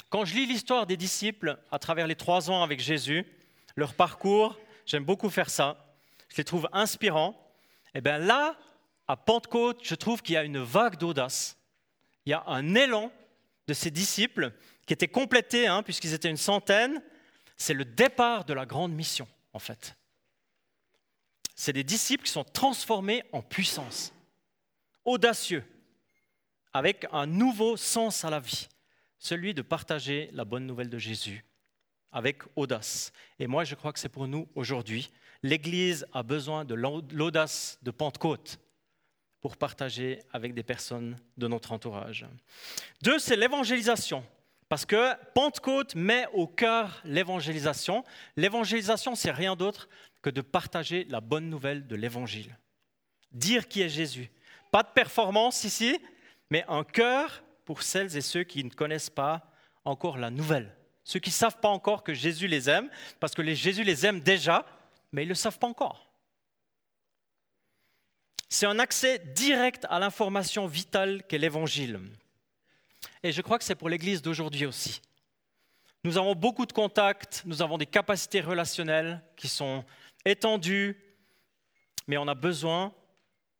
Quand 0.10 0.26
je 0.26 0.36
lis 0.36 0.46
l'histoire 0.46 0.86
des 0.86 0.98
disciples 0.98 1.58
à 1.72 1.80
travers 1.80 2.06
les 2.06 2.16
trois 2.16 2.52
ans 2.52 2.62
avec 2.62 2.80
Jésus, 2.80 3.26
leur 3.76 3.94
parcours, 3.94 4.60
j'aime 4.86 5.04
beaucoup 5.04 5.30
faire 5.30 5.50
ça, 5.50 5.96
je 6.30 6.38
les 6.38 6.44
trouve 6.44 6.68
inspirants. 6.74 7.40
Et 7.88 8.00
eh 8.00 8.02
bien 8.02 8.18
là, 8.18 8.58
à 9.08 9.18
Pentecôte, 9.18 9.82
je 9.84 9.96
trouve 9.96 10.22
qu'il 10.22 10.34
y 10.34 10.38
a 10.38 10.44
une 10.44 10.60
vague 10.60 10.98
d'audace. 10.98 11.58
Il 12.26 12.32
y 12.32 12.34
a 12.34 12.44
un 12.48 12.74
élan 12.76 13.12
de 13.68 13.74
ces 13.74 13.92
disciples 13.92 14.54
qui 14.86 14.94
était 14.94 15.08
complété, 15.08 15.68
hein, 15.68 15.84
puisqu'ils 15.84 16.14
étaient 16.14 16.30
une 16.30 16.38
centaine. 16.38 17.02
C'est 17.56 17.74
le 17.74 17.86
départ 17.86 18.46
de 18.46 18.54
la 18.54 18.66
grande 18.66 18.94
mission, 18.94 19.28
en 19.54 19.60
fait. 19.60 19.96
C'est 21.56 21.74
des 21.74 21.84
disciples 21.84 22.26
qui 22.26 22.32
sont 22.32 22.44
transformés 22.44 23.24
en 23.32 23.44
puissance, 23.44 24.12
audacieux, 25.06 25.64
avec 26.74 27.06
un 27.12 27.28
nouveau 27.28 27.78
sens 27.78 28.26
à 28.26 28.32
la 28.32 28.40
vie, 28.40 28.68
celui 29.20 29.54
de 29.54 29.62
partager 29.62 30.30
la 30.34 30.46
bonne 30.46 30.66
nouvelle 30.66 30.90
de 30.90 30.98
Jésus 30.98 31.46
avec 32.14 32.44
audace. 32.56 33.12
Et 33.40 33.48
moi, 33.48 33.64
je 33.64 33.76
crois 33.76 33.92
que 33.92 34.00
c'est 34.00 34.10
pour 34.10 34.28
nous 34.28 34.48
aujourd'hui. 34.56 35.10
L'Église 35.42 36.06
a 36.14 36.24
besoin 36.24 36.64
de 36.64 36.76
l'audace 36.76 37.80
de 37.82 37.92
Pentecôte 37.92 38.60
pour 39.42 39.58
partager 39.58 40.22
avec 40.32 40.54
des 40.54 40.64
personnes 40.64 41.18
de 41.38 41.48
notre 41.50 41.74
entourage. 41.74 42.26
Deux, 43.02 43.20
c'est 43.20 43.36
l'évangélisation. 43.36 44.24
Parce 44.70 44.86
que 44.86 45.14
Pentecôte 45.34 45.96
met 45.96 46.26
au 46.34 46.48
cœur 46.48 47.02
l'évangélisation. 47.04 48.04
L'évangélisation, 48.38 49.16
c'est 49.16 49.32
rien 49.32 49.56
d'autre 49.56 49.90
que 50.22 50.30
de 50.30 50.42
partager 50.42 51.06
la 51.10 51.20
bonne 51.20 51.50
nouvelle 51.50 51.86
de 51.86 51.96
l'évangile. 51.96 52.58
Dire 53.32 53.68
qui 53.68 53.82
est 53.82 53.90
Jésus. 53.90 54.32
Pas 54.72 54.84
de 54.84 54.88
performance 54.96 55.66
ici, 55.66 56.00
mais 56.50 56.64
un 56.70 56.84
cœur 56.84 57.44
pour 57.66 57.84
celles 57.84 58.16
et 58.16 58.22
ceux 58.22 58.44
qui 58.44 58.64
ne 58.64 58.70
connaissent 58.70 59.10
pas 59.10 59.52
encore 59.86 60.18
la 60.18 60.30
nouvelle. 60.30 60.76
Ceux 61.04 61.20
qui 61.20 61.30
ne 61.30 61.36
savent 61.36 61.60
pas 61.60 61.70
encore 61.70 62.04
que 62.04 62.14
Jésus 62.14 62.48
les 62.48 62.70
aime, 62.70 62.90
parce 63.20 63.34
que 63.34 63.44
Jésus 63.54 63.84
les 63.84 64.06
aime 64.06 64.22
déjà, 64.22 64.66
mais 65.12 65.24
ils 65.24 65.28
ne 65.28 65.32
le 65.32 65.36
savent 65.36 65.60
pas 65.60 65.68
encore. 65.68 66.10
C'est 68.50 68.66
un 68.66 68.80
accès 68.80 69.20
direct 69.20 69.86
à 69.90 70.00
l'information 70.00 70.68
vitale 70.68 71.24
qu'est 71.28 71.40
l'Évangile. 71.40 72.00
Et 73.24 73.32
je 73.32 73.42
crois 73.42 73.58
que 73.58 73.64
c'est 73.64 73.76
pour 73.76 73.90
l'Église 73.90 74.22
d'aujourd'hui 74.22 74.66
aussi. 74.66 75.02
Nous 76.04 76.18
avons 76.18 76.36
beaucoup 76.36 76.66
de 76.66 76.74
contacts, 76.74 77.44
nous 77.46 77.62
avons 77.62 77.78
des 77.78 77.86
capacités 77.86 78.42
relationnelles 78.42 79.22
qui 79.38 79.48
sont 79.48 79.84
étendues, 80.26 81.02
mais 82.08 82.18
on 82.18 82.28
a 82.28 82.36
besoin 82.36 82.94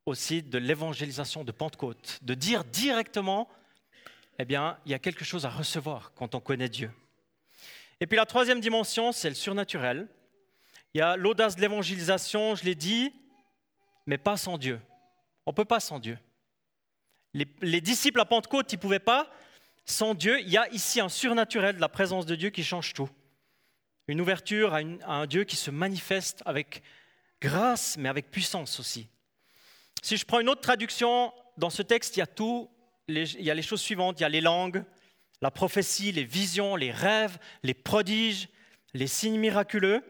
aussi 0.06 0.42
de 0.42 0.58
l'évangélisation 0.58 1.44
de 1.44 1.52
Pentecôte, 1.52 2.18
de 2.22 2.34
dire 2.34 2.64
directement, 2.64 3.48
eh 4.38 4.44
bien, 4.44 4.78
il 4.84 4.92
y 4.92 4.94
a 4.94 4.98
quelque 4.98 5.24
chose 5.24 5.46
à 5.46 5.50
recevoir 5.50 6.12
quand 6.14 6.34
on 6.34 6.40
connaît 6.40 6.68
Dieu. 6.68 6.90
Et 8.00 8.06
puis 8.06 8.16
la 8.16 8.26
troisième 8.26 8.60
dimension, 8.60 9.12
c'est 9.12 9.28
le 9.28 9.34
surnaturel. 9.34 10.08
Il 10.94 10.98
y 10.98 11.00
a 11.00 11.16
l'audace 11.16 11.56
de 11.56 11.60
l'évangélisation, 11.60 12.54
je 12.54 12.64
l'ai 12.64 12.74
dit, 12.74 13.12
mais 14.06 14.18
pas 14.18 14.36
sans 14.36 14.58
Dieu. 14.58 14.80
On 15.46 15.50
ne 15.50 15.56
peut 15.56 15.64
pas 15.64 15.80
sans 15.80 15.98
Dieu. 15.98 16.18
Les, 17.34 17.80
disciples 17.80 18.20
à 18.20 18.24
Pentecôte, 18.24 18.72
ils 18.72 18.76
ne 18.76 18.80
pouvaient 18.80 19.00
pas 19.00 19.28
sans 19.84 20.14
Dieu. 20.14 20.38
Il 20.40 20.48
y 20.48 20.56
a 20.56 20.68
ici 20.70 21.00
un 21.00 21.08
surnaturel 21.08 21.76
de 21.76 21.80
la 21.80 21.88
présence 21.88 22.26
de 22.26 22.36
Dieu 22.36 22.50
qui 22.50 22.62
change 22.62 22.92
tout. 22.92 23.10
Une 24.06 24.20
ouverture 24.20 24.72
à, 24.74 24.78
un 24.78 25.26
Dieu 25.26 25.42
qui 25.42 25.56
se 25.56 25.72
manifeste 25.72 26.42
avec 26.46 26.82
grâce, 27.40 27.96
mais 27.96 28.08
avec 28.08 28.30
puissance 28.30 28.78
aussi. 28.78 29.08
Si 30.00 30.16
je 30.16 30.24
prends 30.24 30.38
une 30.38 30.48
autre 30.48 30.60
traduction, 30.60 31.32
dans 31.56 31.70
ce 31.70 31.82
texte, 31.82 32.16
il 32.16 32.20
y 32.20 32.22
a 32.22 32.26
tout. 32.26 32.70
il 33.08 33.42
y 33.42 33.50
a 33.50 33.54
les 33.54 33.62
choses 33.62 33.80
suivantes. 33.80 34.20
Il 34.20 34.22
y 34.22 34.26
a 34.26 34.28
les 34.28 34.40
langues, 34.40 34.84
la 35.44 35.50
prophétie, 35.50 36.10
les 36.10 36.24
visions, 36.24 36.74
les 36.74 36.90
rêves, 36.90 37.38
les 37.62 37.74
prodiges, 37.74 38.48
les 38.94 39.06
signes 39.06 39.38
miraculeux 39.38 40.02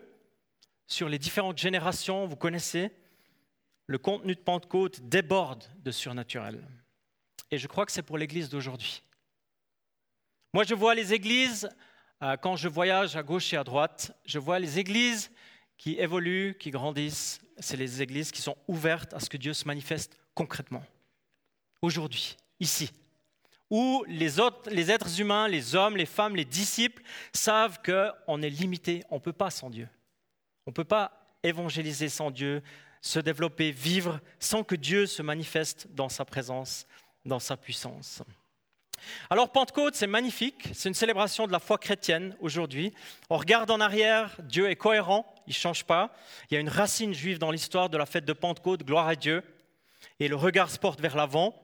sur 0.86 1.08
les 1.08 1.18
différentes 1.18 1.58
générations, 1.58 2.24
vous 2.24 2.36
connaissez 2.36 2.92
le 3.88 3.98
contenu 3.98 4.36
de 4.36 4.40
Pentecôte 4.40 5.00
déborde 5.08 5.64
de 5.82 5.90
surnaturel. 5.90 6.64
Et 7.50 7.58
je 7.58 7.66
crois 7.66 7.84
que 7.84 7.90
c'est 7.90 8.04
pour 8.04 8.16
l'Église 8.16 8.48
d'aujourd'hui. 8.48 9.02
Moi, 10.52 10.62
je 10.62 10.76
vois 10.76 10.94
les 10.94 11.12
églises, 11.12 11.68
euh, 12.22 12.36
quand 12.36 12.54
je 12.54 12.68
voyage 12.68 13.16
à 13.16 13.24
gauche 13.24 13.52
et 13.52 13.56
à 13.56 13.64
droite, 13.64 14.16
je 14.24 14.38
vois 14.38 14.60
les 14.60 14.78
églises 14.78 15.32
qui 15.76 15.98
évoluent, 15.98 16.56
qui 16.60 16.70
grandissent. 16.70 17.40
C'est 17.58 17.76
les 17.76 18.02
églises 18.02 18.30
qui 18.30 18.40
sont 18.40 18.56
ouvertes 18.68 19.12
à 19.12 19.18
ce 19.18 19.28
que 19.28 19.36
Dieu 19.36 19.52
se 19.52 19.66
manifeste 19.66 20.16
concrètement. 20.32 20.84
Aujourd'hui, 21.82 22.36
ici. 22.60 22.92
Où 23.70 24.04
les, 24.06 24.40
autres, 24.40 24.70
les 24.70 24.90
êtres 24.90 25.20
humains, 25.20 25.48
les 25.48 25.74
hommes, 25.74 25.96
les 25.96 26.06
femmes, 26.06 26.36
les 26.36 26.44
disciples 26.44 27.02
savent 27.32 27.80
qu'on 27.82 28.42
est 28.42 28.50
limité, 28.50 29.02
on 29.10 29.16
ne 29.16 29.20
peut 29.20 29.32
pas 29.32 29.50
sans 29.50 29.70
Dieu. 29.70 29.88
On 30.66 30.70
ne 30.70 30.74
peut 30.74 30.84
pas 30.84 31.12
évangéliser 31.42 32.08
sans 32.08 32.30
Dieu, 32.30 32.62
se 33.00 33.18
développer, 33.18 33.70
vivre 33.70 34.20
sans 34.38 34.64
que 34.64 34.74
Dieu 34.74 35.06
se 35.06 35.22
manifeste 35.22 35.88
dans 35.90 36.08
sa 36.08 36.24
présence, 36.24 36.86
dans 37.24 37.38
sa 37.38 37.56
puissance. 37.56 38.22
Alors 39.28 39.50
Pentecôte, 39.50 39.94
c'est 39.94 40.06
magnifique, 40.06 40.68
c'est 40.72 40.88
une 40.88 40.94
célébration 40.94 41.46
de 41.46 41.52
la 41.52 41.58
foi 41.58 41.78
chrétienne 41.78 42.36
aujourd'hui. 42.40 42.94
On 43.28 43.36
regarde 43.36 43.70
en 43.70 43.80
arrière, 43.80 44.36
Dieu 44.42 44.70
est 44.70 44.76
cohérent, 44.76 45.26
il 45.46 45.50
ne 45.50 45.54
change 45.54 45.84
pas. 45.84 46.14
Il 46.50 46.54
y 46.54 46.56
a 46.56 46.60
une 46.60 46.68
racine 46.68 47.12
juive 47.12 47.38
dans 47.38 47.50
l'histoire 47.50 47.90
de 47.90 47.98
la 47.98 48.06
fête 48.06 48.24
de 48.24 48.32
Pentecôte, 48.32 48.84
gloire 48.84 49.08
à 49.08 49.16
Dieu. 49.16 49.42
Et 50.20 50.28
le 50.28 50.36
regard 50.36 50.70
se 50.70 50.78
porte 50.78 51.00
vers 51.00 51.16
l'avant. 51.16 51.54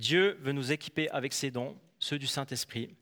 Dieu 0.00 0.38
veut 0.40 0.52
nous 0.52 0.72
équiper 0.72 1.08
avec 1.10 1.32
ses 1.32 1.50
dons, 1.50 1.78
ceux 1.98 2.18
du 2.18 2.26
Saint-Esprit. 2.26 2.96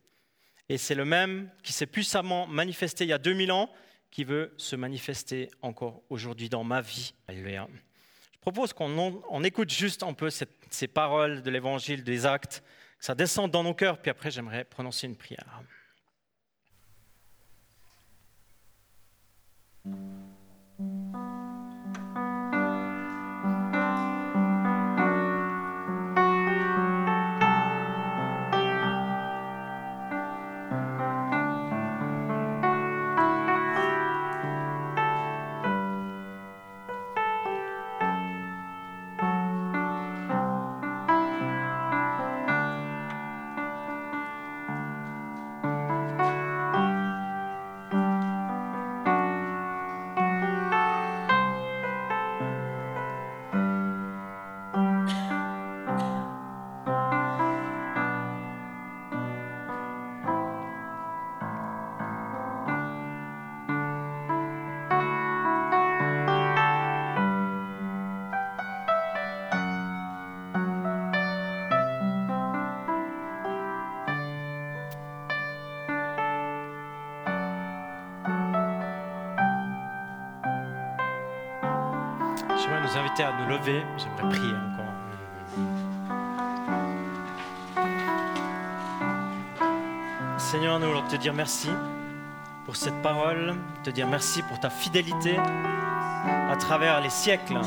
Et 0.68 0.76
c'est 0.76 0.94
le 0.96 1.04
même 1.04 1.50
qui 1.62 1.72
s'est 1.72 1.87
puissamment 1.87 2.46
manifesté 2.46 3.04
il 3.04 3.11
y 3.11 3.12
a 3.12 3.18
2000 3.18 3.52
ans 3.52 3.70
qui 4.11 4.24
veut 4.24 4.52
se 4.56 4.76
manifester 4.76 5.48
encore 5.62 6.02
aujourd'hui 6.11 6.48
dans 6.48 6.64
ma 6.64 6.80
vie. 6.80 7.14
Je 7.28 8.40
propose 8.40 8.72
qu'on 8.72 9.44
écoute 9.44 9.70
juste 9.70 10.02
un 10.02 10.12
peu 10.12 10.28
ces 10.30 10.88
paroles 10.88 11.42
de 11.42 11.50
l'évangile, 11.50 12.02
des 12.02 12.26
actes, 12.26 12.62
que 12.98 13.04
ça 13.04 13.14
descende 13.14 13.52
dans 13.52 13.62
nos 13.62 13.74
cœurs, 13.74 14.02
puis 14.02 14.11
après 14.11 14.30
j'aimerais 14.30 14.64
prononcer 14.64 15.06
une 15.06 15.16
prière. 15.16 15.62
J'aimerais 82.59 82.81
nous 82.81 82.97
inviter 82.97 83.23
à 83.23 83.33
nous 83.33 83.49
lever. 83.49 83.83
J'aimerais 83.97 84.29
prier 84.37 84.53
encore. 84.53 84.85
Seigneur, 90.38 90.81
nous 90.81 90.88
voulons 90.88 91.07
te 91.09 91.16
dire 91.16 91.35
merci 91.35 91.71
pour 92.64 92.77
cette 92.77 93.01
parole, 93.03 93.55
te 93.85 93.90
dire 93.90 94.07
merci 94.07 94.42
pour 94.42 94.59
ta 94.59 94.71
fidélité 94.71 95.37
à 95.38 96.57
travers 96.57 97.01
les 97.01 97.11
siècles. 97.11 97.61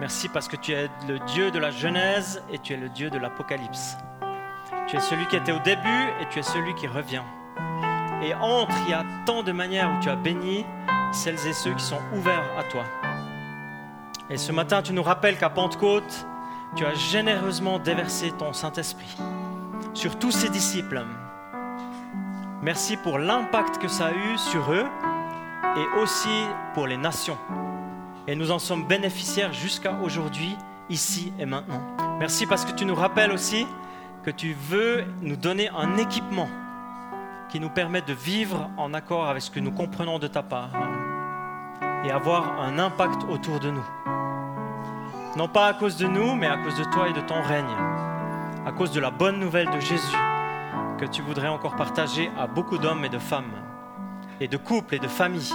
Merci 0.00 0.28
parce 0.28 0.48
que 0.48 0.56
tu 0.56 0.72
es 0.72 0.88
le 1.06 1.18
Dieu 1.20 1.50
de 1.50 1.58
la 1.58 1.70
Genèse 1.70 2.42
et 2.50 2.58
tu 2.58 2.72
es 2.72 2.76
le 2.76 2.88
Dieu 2.88 3.10
de 3.10 3.18
l'Apocalypse. 3.18 3.96
Tu 4.86 4.96
es 4.96 5.00
celui 5.00 5.26
qui 5.26 5.36
était 5.36 5.52
au 5.52 5.58
début 5.60 6.08
et 6.20 6.26
tu 6.30 6.38
es 6.38 6.42
celui 6.42 6.74
qui 6.74 6.86
revient. 6.86 7.22
Et 8.22 8.34
entre, 8.34 8.74
il 8.86 8.90
y 8.90 8.94
a 8.94 9.04
tant 9.26 9.42
de 9.42 9.52
manières 9.52 9.90
où 9.90 10.02
tu 10.02 10.08
as 10.08 10.16
béni 10.16 10.64
celles 11.12 11.46
et 11.46 11.52
ceux 11.52 11.74
qui 11.74 11.84
sont 11.84 12.00
ouverts 12.14 12.44
à 12.58 12.64
toi. 12.64 12.84
Et 14.30 14.36
ce 14.36 14.52
matin, 14.52 14.82
tu 14.82 14.92
nous 14.92 15.02
rappelles 15.02 15.38
qu'à 15.38 15.48
Pentecôte, 15.48 16.26
tu 16.76 16.84
as 16.84 16.94
généreusement 16.94 17.78
déversé 17.78 18.30
ton 18.32 18.52
Saint-Esprit 18.52 19.16
sur 19.94 20.18
tous 20.18 20.32
ces 20.32 20.50
disciples. 20.50 21.02
Merci 22.62 22.98
pour 22.98 23.18
l'impact 23.18 23.78
que 23.78 23.88
ça 23.88 24.08
a 24.08 24.12
eu 24.12 24.36
sur 24.36 24.70
eux 24.70 24.84
et 25.76 26.00
aussi 26.00 26.44
pour 26.74 26.86
les 26.86 26.98
nations. 26.98 27.38
Et 28.26 28.36
nous 28.36 28.50
en 28.50 28.58
sommes 28.58 28.86
bénéficiaires 28.86 29.54
jusqu'à 29.54 29.94
aujourd'hui, 30.02 30.54
ici 30.90 31.32
et 31.38 31.46
maintenant. 31.46 31.80
Merci 32.18 32.44
parce 32.44 32.66
que 32.66 32.72
tu 32.72 32.84
nous 32.84 32.94
rappelles 32.94 33.32
aussi 33.32 33.66
que 34.24 34.30
tu 34.30 34.54
veux 34.68 35.04
nous 35.22 35.36
donner 35.36 35.70
un 35.70 35.96
équipement 35.96 36.48
qui 37.48 37.60
nous 37.60 37.70
permet 37.70 38.02
de 38.02 38.12
vivre 38.12 38.68
en 38.76 38.92
accord 38.92 39.26
avec 39.26 39.40
ce 39.40 39.50
que 39.50 39.60
nous 39.60 39.72
comprenons 39.72 40.18
de 40.18 40.26
ta 40.26 40.42
part 40.42 40.70
et 42.04 42.10
avoir 42.10 42.60
un 42.60 42.78
impact 42.78 43.22
autour 43.28 43.60
de 43.60 43.70
nous. 43.70 43.86
Non 45.36 45.48
pas 45.48 45.66
à 45.66 45.74
cause 45.74 45.96
de 45.96 46.06
nous, 46.06 46.34
mais 46.34 46.46
à 46.46 46.56
cause 46.56 46.76
de 46.76 46.84
toi 46.84 47.08
et 47.08 47.12
de 47.12 47.20
ton 47.20 47.40
règne, 47.42 47.76
à 48.66 48.72
cause 48.72 48.92
de 48.92 49.00
la 49.00 49.10
bonne 49.10 49.38
nouvelle 49.38 49.70
de 49.70 49.80
Jésus 49.80 50.16
que 50.98 51.04
tu 51.04 51.22
voudrais 51.22 51.48
encore 51.48 51.76
partager 51.76 52.30
à 52.36 52.46
beaucoup 52.46 52.76
d'hommes 52.76 53.04
et 53.04 53.08
de 53.08 53.18
femmes, 53.18 53.52
et 54.40 54.48
de 54.48 54.56
couples 54.56 54.96
et 54.96 54.98
de 54.98 55.06
familles, 55.06 55.54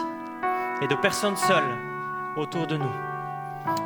et 0.82 0.88
de 0.88 0.95
personnes 0.95 1.36
seules 1.36 1.77
autour 2.38 2.65
de 2.65 2.77
nous. 2.77 2.91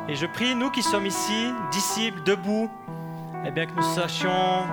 Et 0.08 0.14
je 0.14 0.26
prie, 0.26 0.54
nous 0.54 0.70
qui 0.70 0.82
sommes 0.82 1.06
ici, 1.06 1.52
disciples, 1.72 2.22
debout, 2.22 2.70
eh 3.44 3.50
bien 3.50 3.66
que 3.66 3.74
nous 3.74 3.82
sachions 3.82 4.66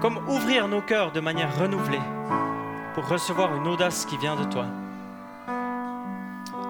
comme 0.00 0.18
ouvrir 0.28 0.68
nos 0.68 0.80
cœurs 0.80 1.12
de 1.12 1.20
manière 1.20 1.58
renouvelée 1.58 2.00
pour 2.94 3.08
recevoir 3.08 3.54
une 3.56 3.66
audace 3.66 4.04
qui 4.04 4.16
vient 4.18 4.36
de 4.36 4.44
toi. 4.44 4.66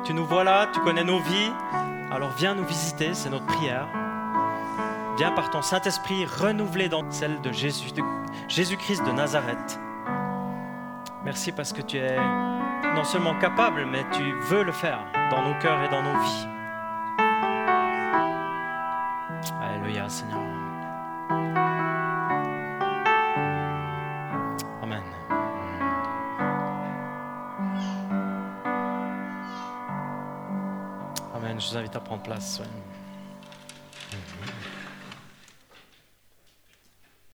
Tu 0.09 0.15
nous 0.15 0.25
vois 0.25 0.43
là, 0.43 0.71
tu 0.73 0.81
connais 0.81 1.05
nos 1.05 1.19
vies, 1.19 1.53
alors 2.11 2.31
viens 2.31 2.55
nous 2.55 2.65
visiter, 2.65 3.13
c'est 3.13 3.29
notre 3.29 3.45
prière. 3.45 3.87
Viens 5.19 5.33
par 5.33 5.51
ton 5.51 5.61
Saint-Esprit 5.61 6.25
renouveler 6.25 6.89
dans 6.89 7.05
celle 7.11 7.43
de 7.43 7.53
Jésus, 7.53 7.93
de 7.93 8.03
Jésus-Christ 8.49 9.05
de 9.05 9.13
Nazareth. 9.13 9.79
Merci 11.27 11.53
parce 11.53 11.75
que 11.75 11.83
tu 11.83 11.99
es 11.99 12.17
non 12.95 13.05
seulement 13.05 13.39
capable, 13.39 13.85
mais 13.85 14.03
tu 14.11 14.23
veux 14.49 14.63
le 14.63 14.73
faire 14.73 15.01
dans 15.31 15.43
nos 15.43 15.59
cœurs 15.59 15.83
et 15.83 15.91
dans 15.91 16.03
nos 16.03 16.19
vies. 16.21 16.58
À 31.99 32.01
prendre 32.01 32.23
place. 32.23 32.63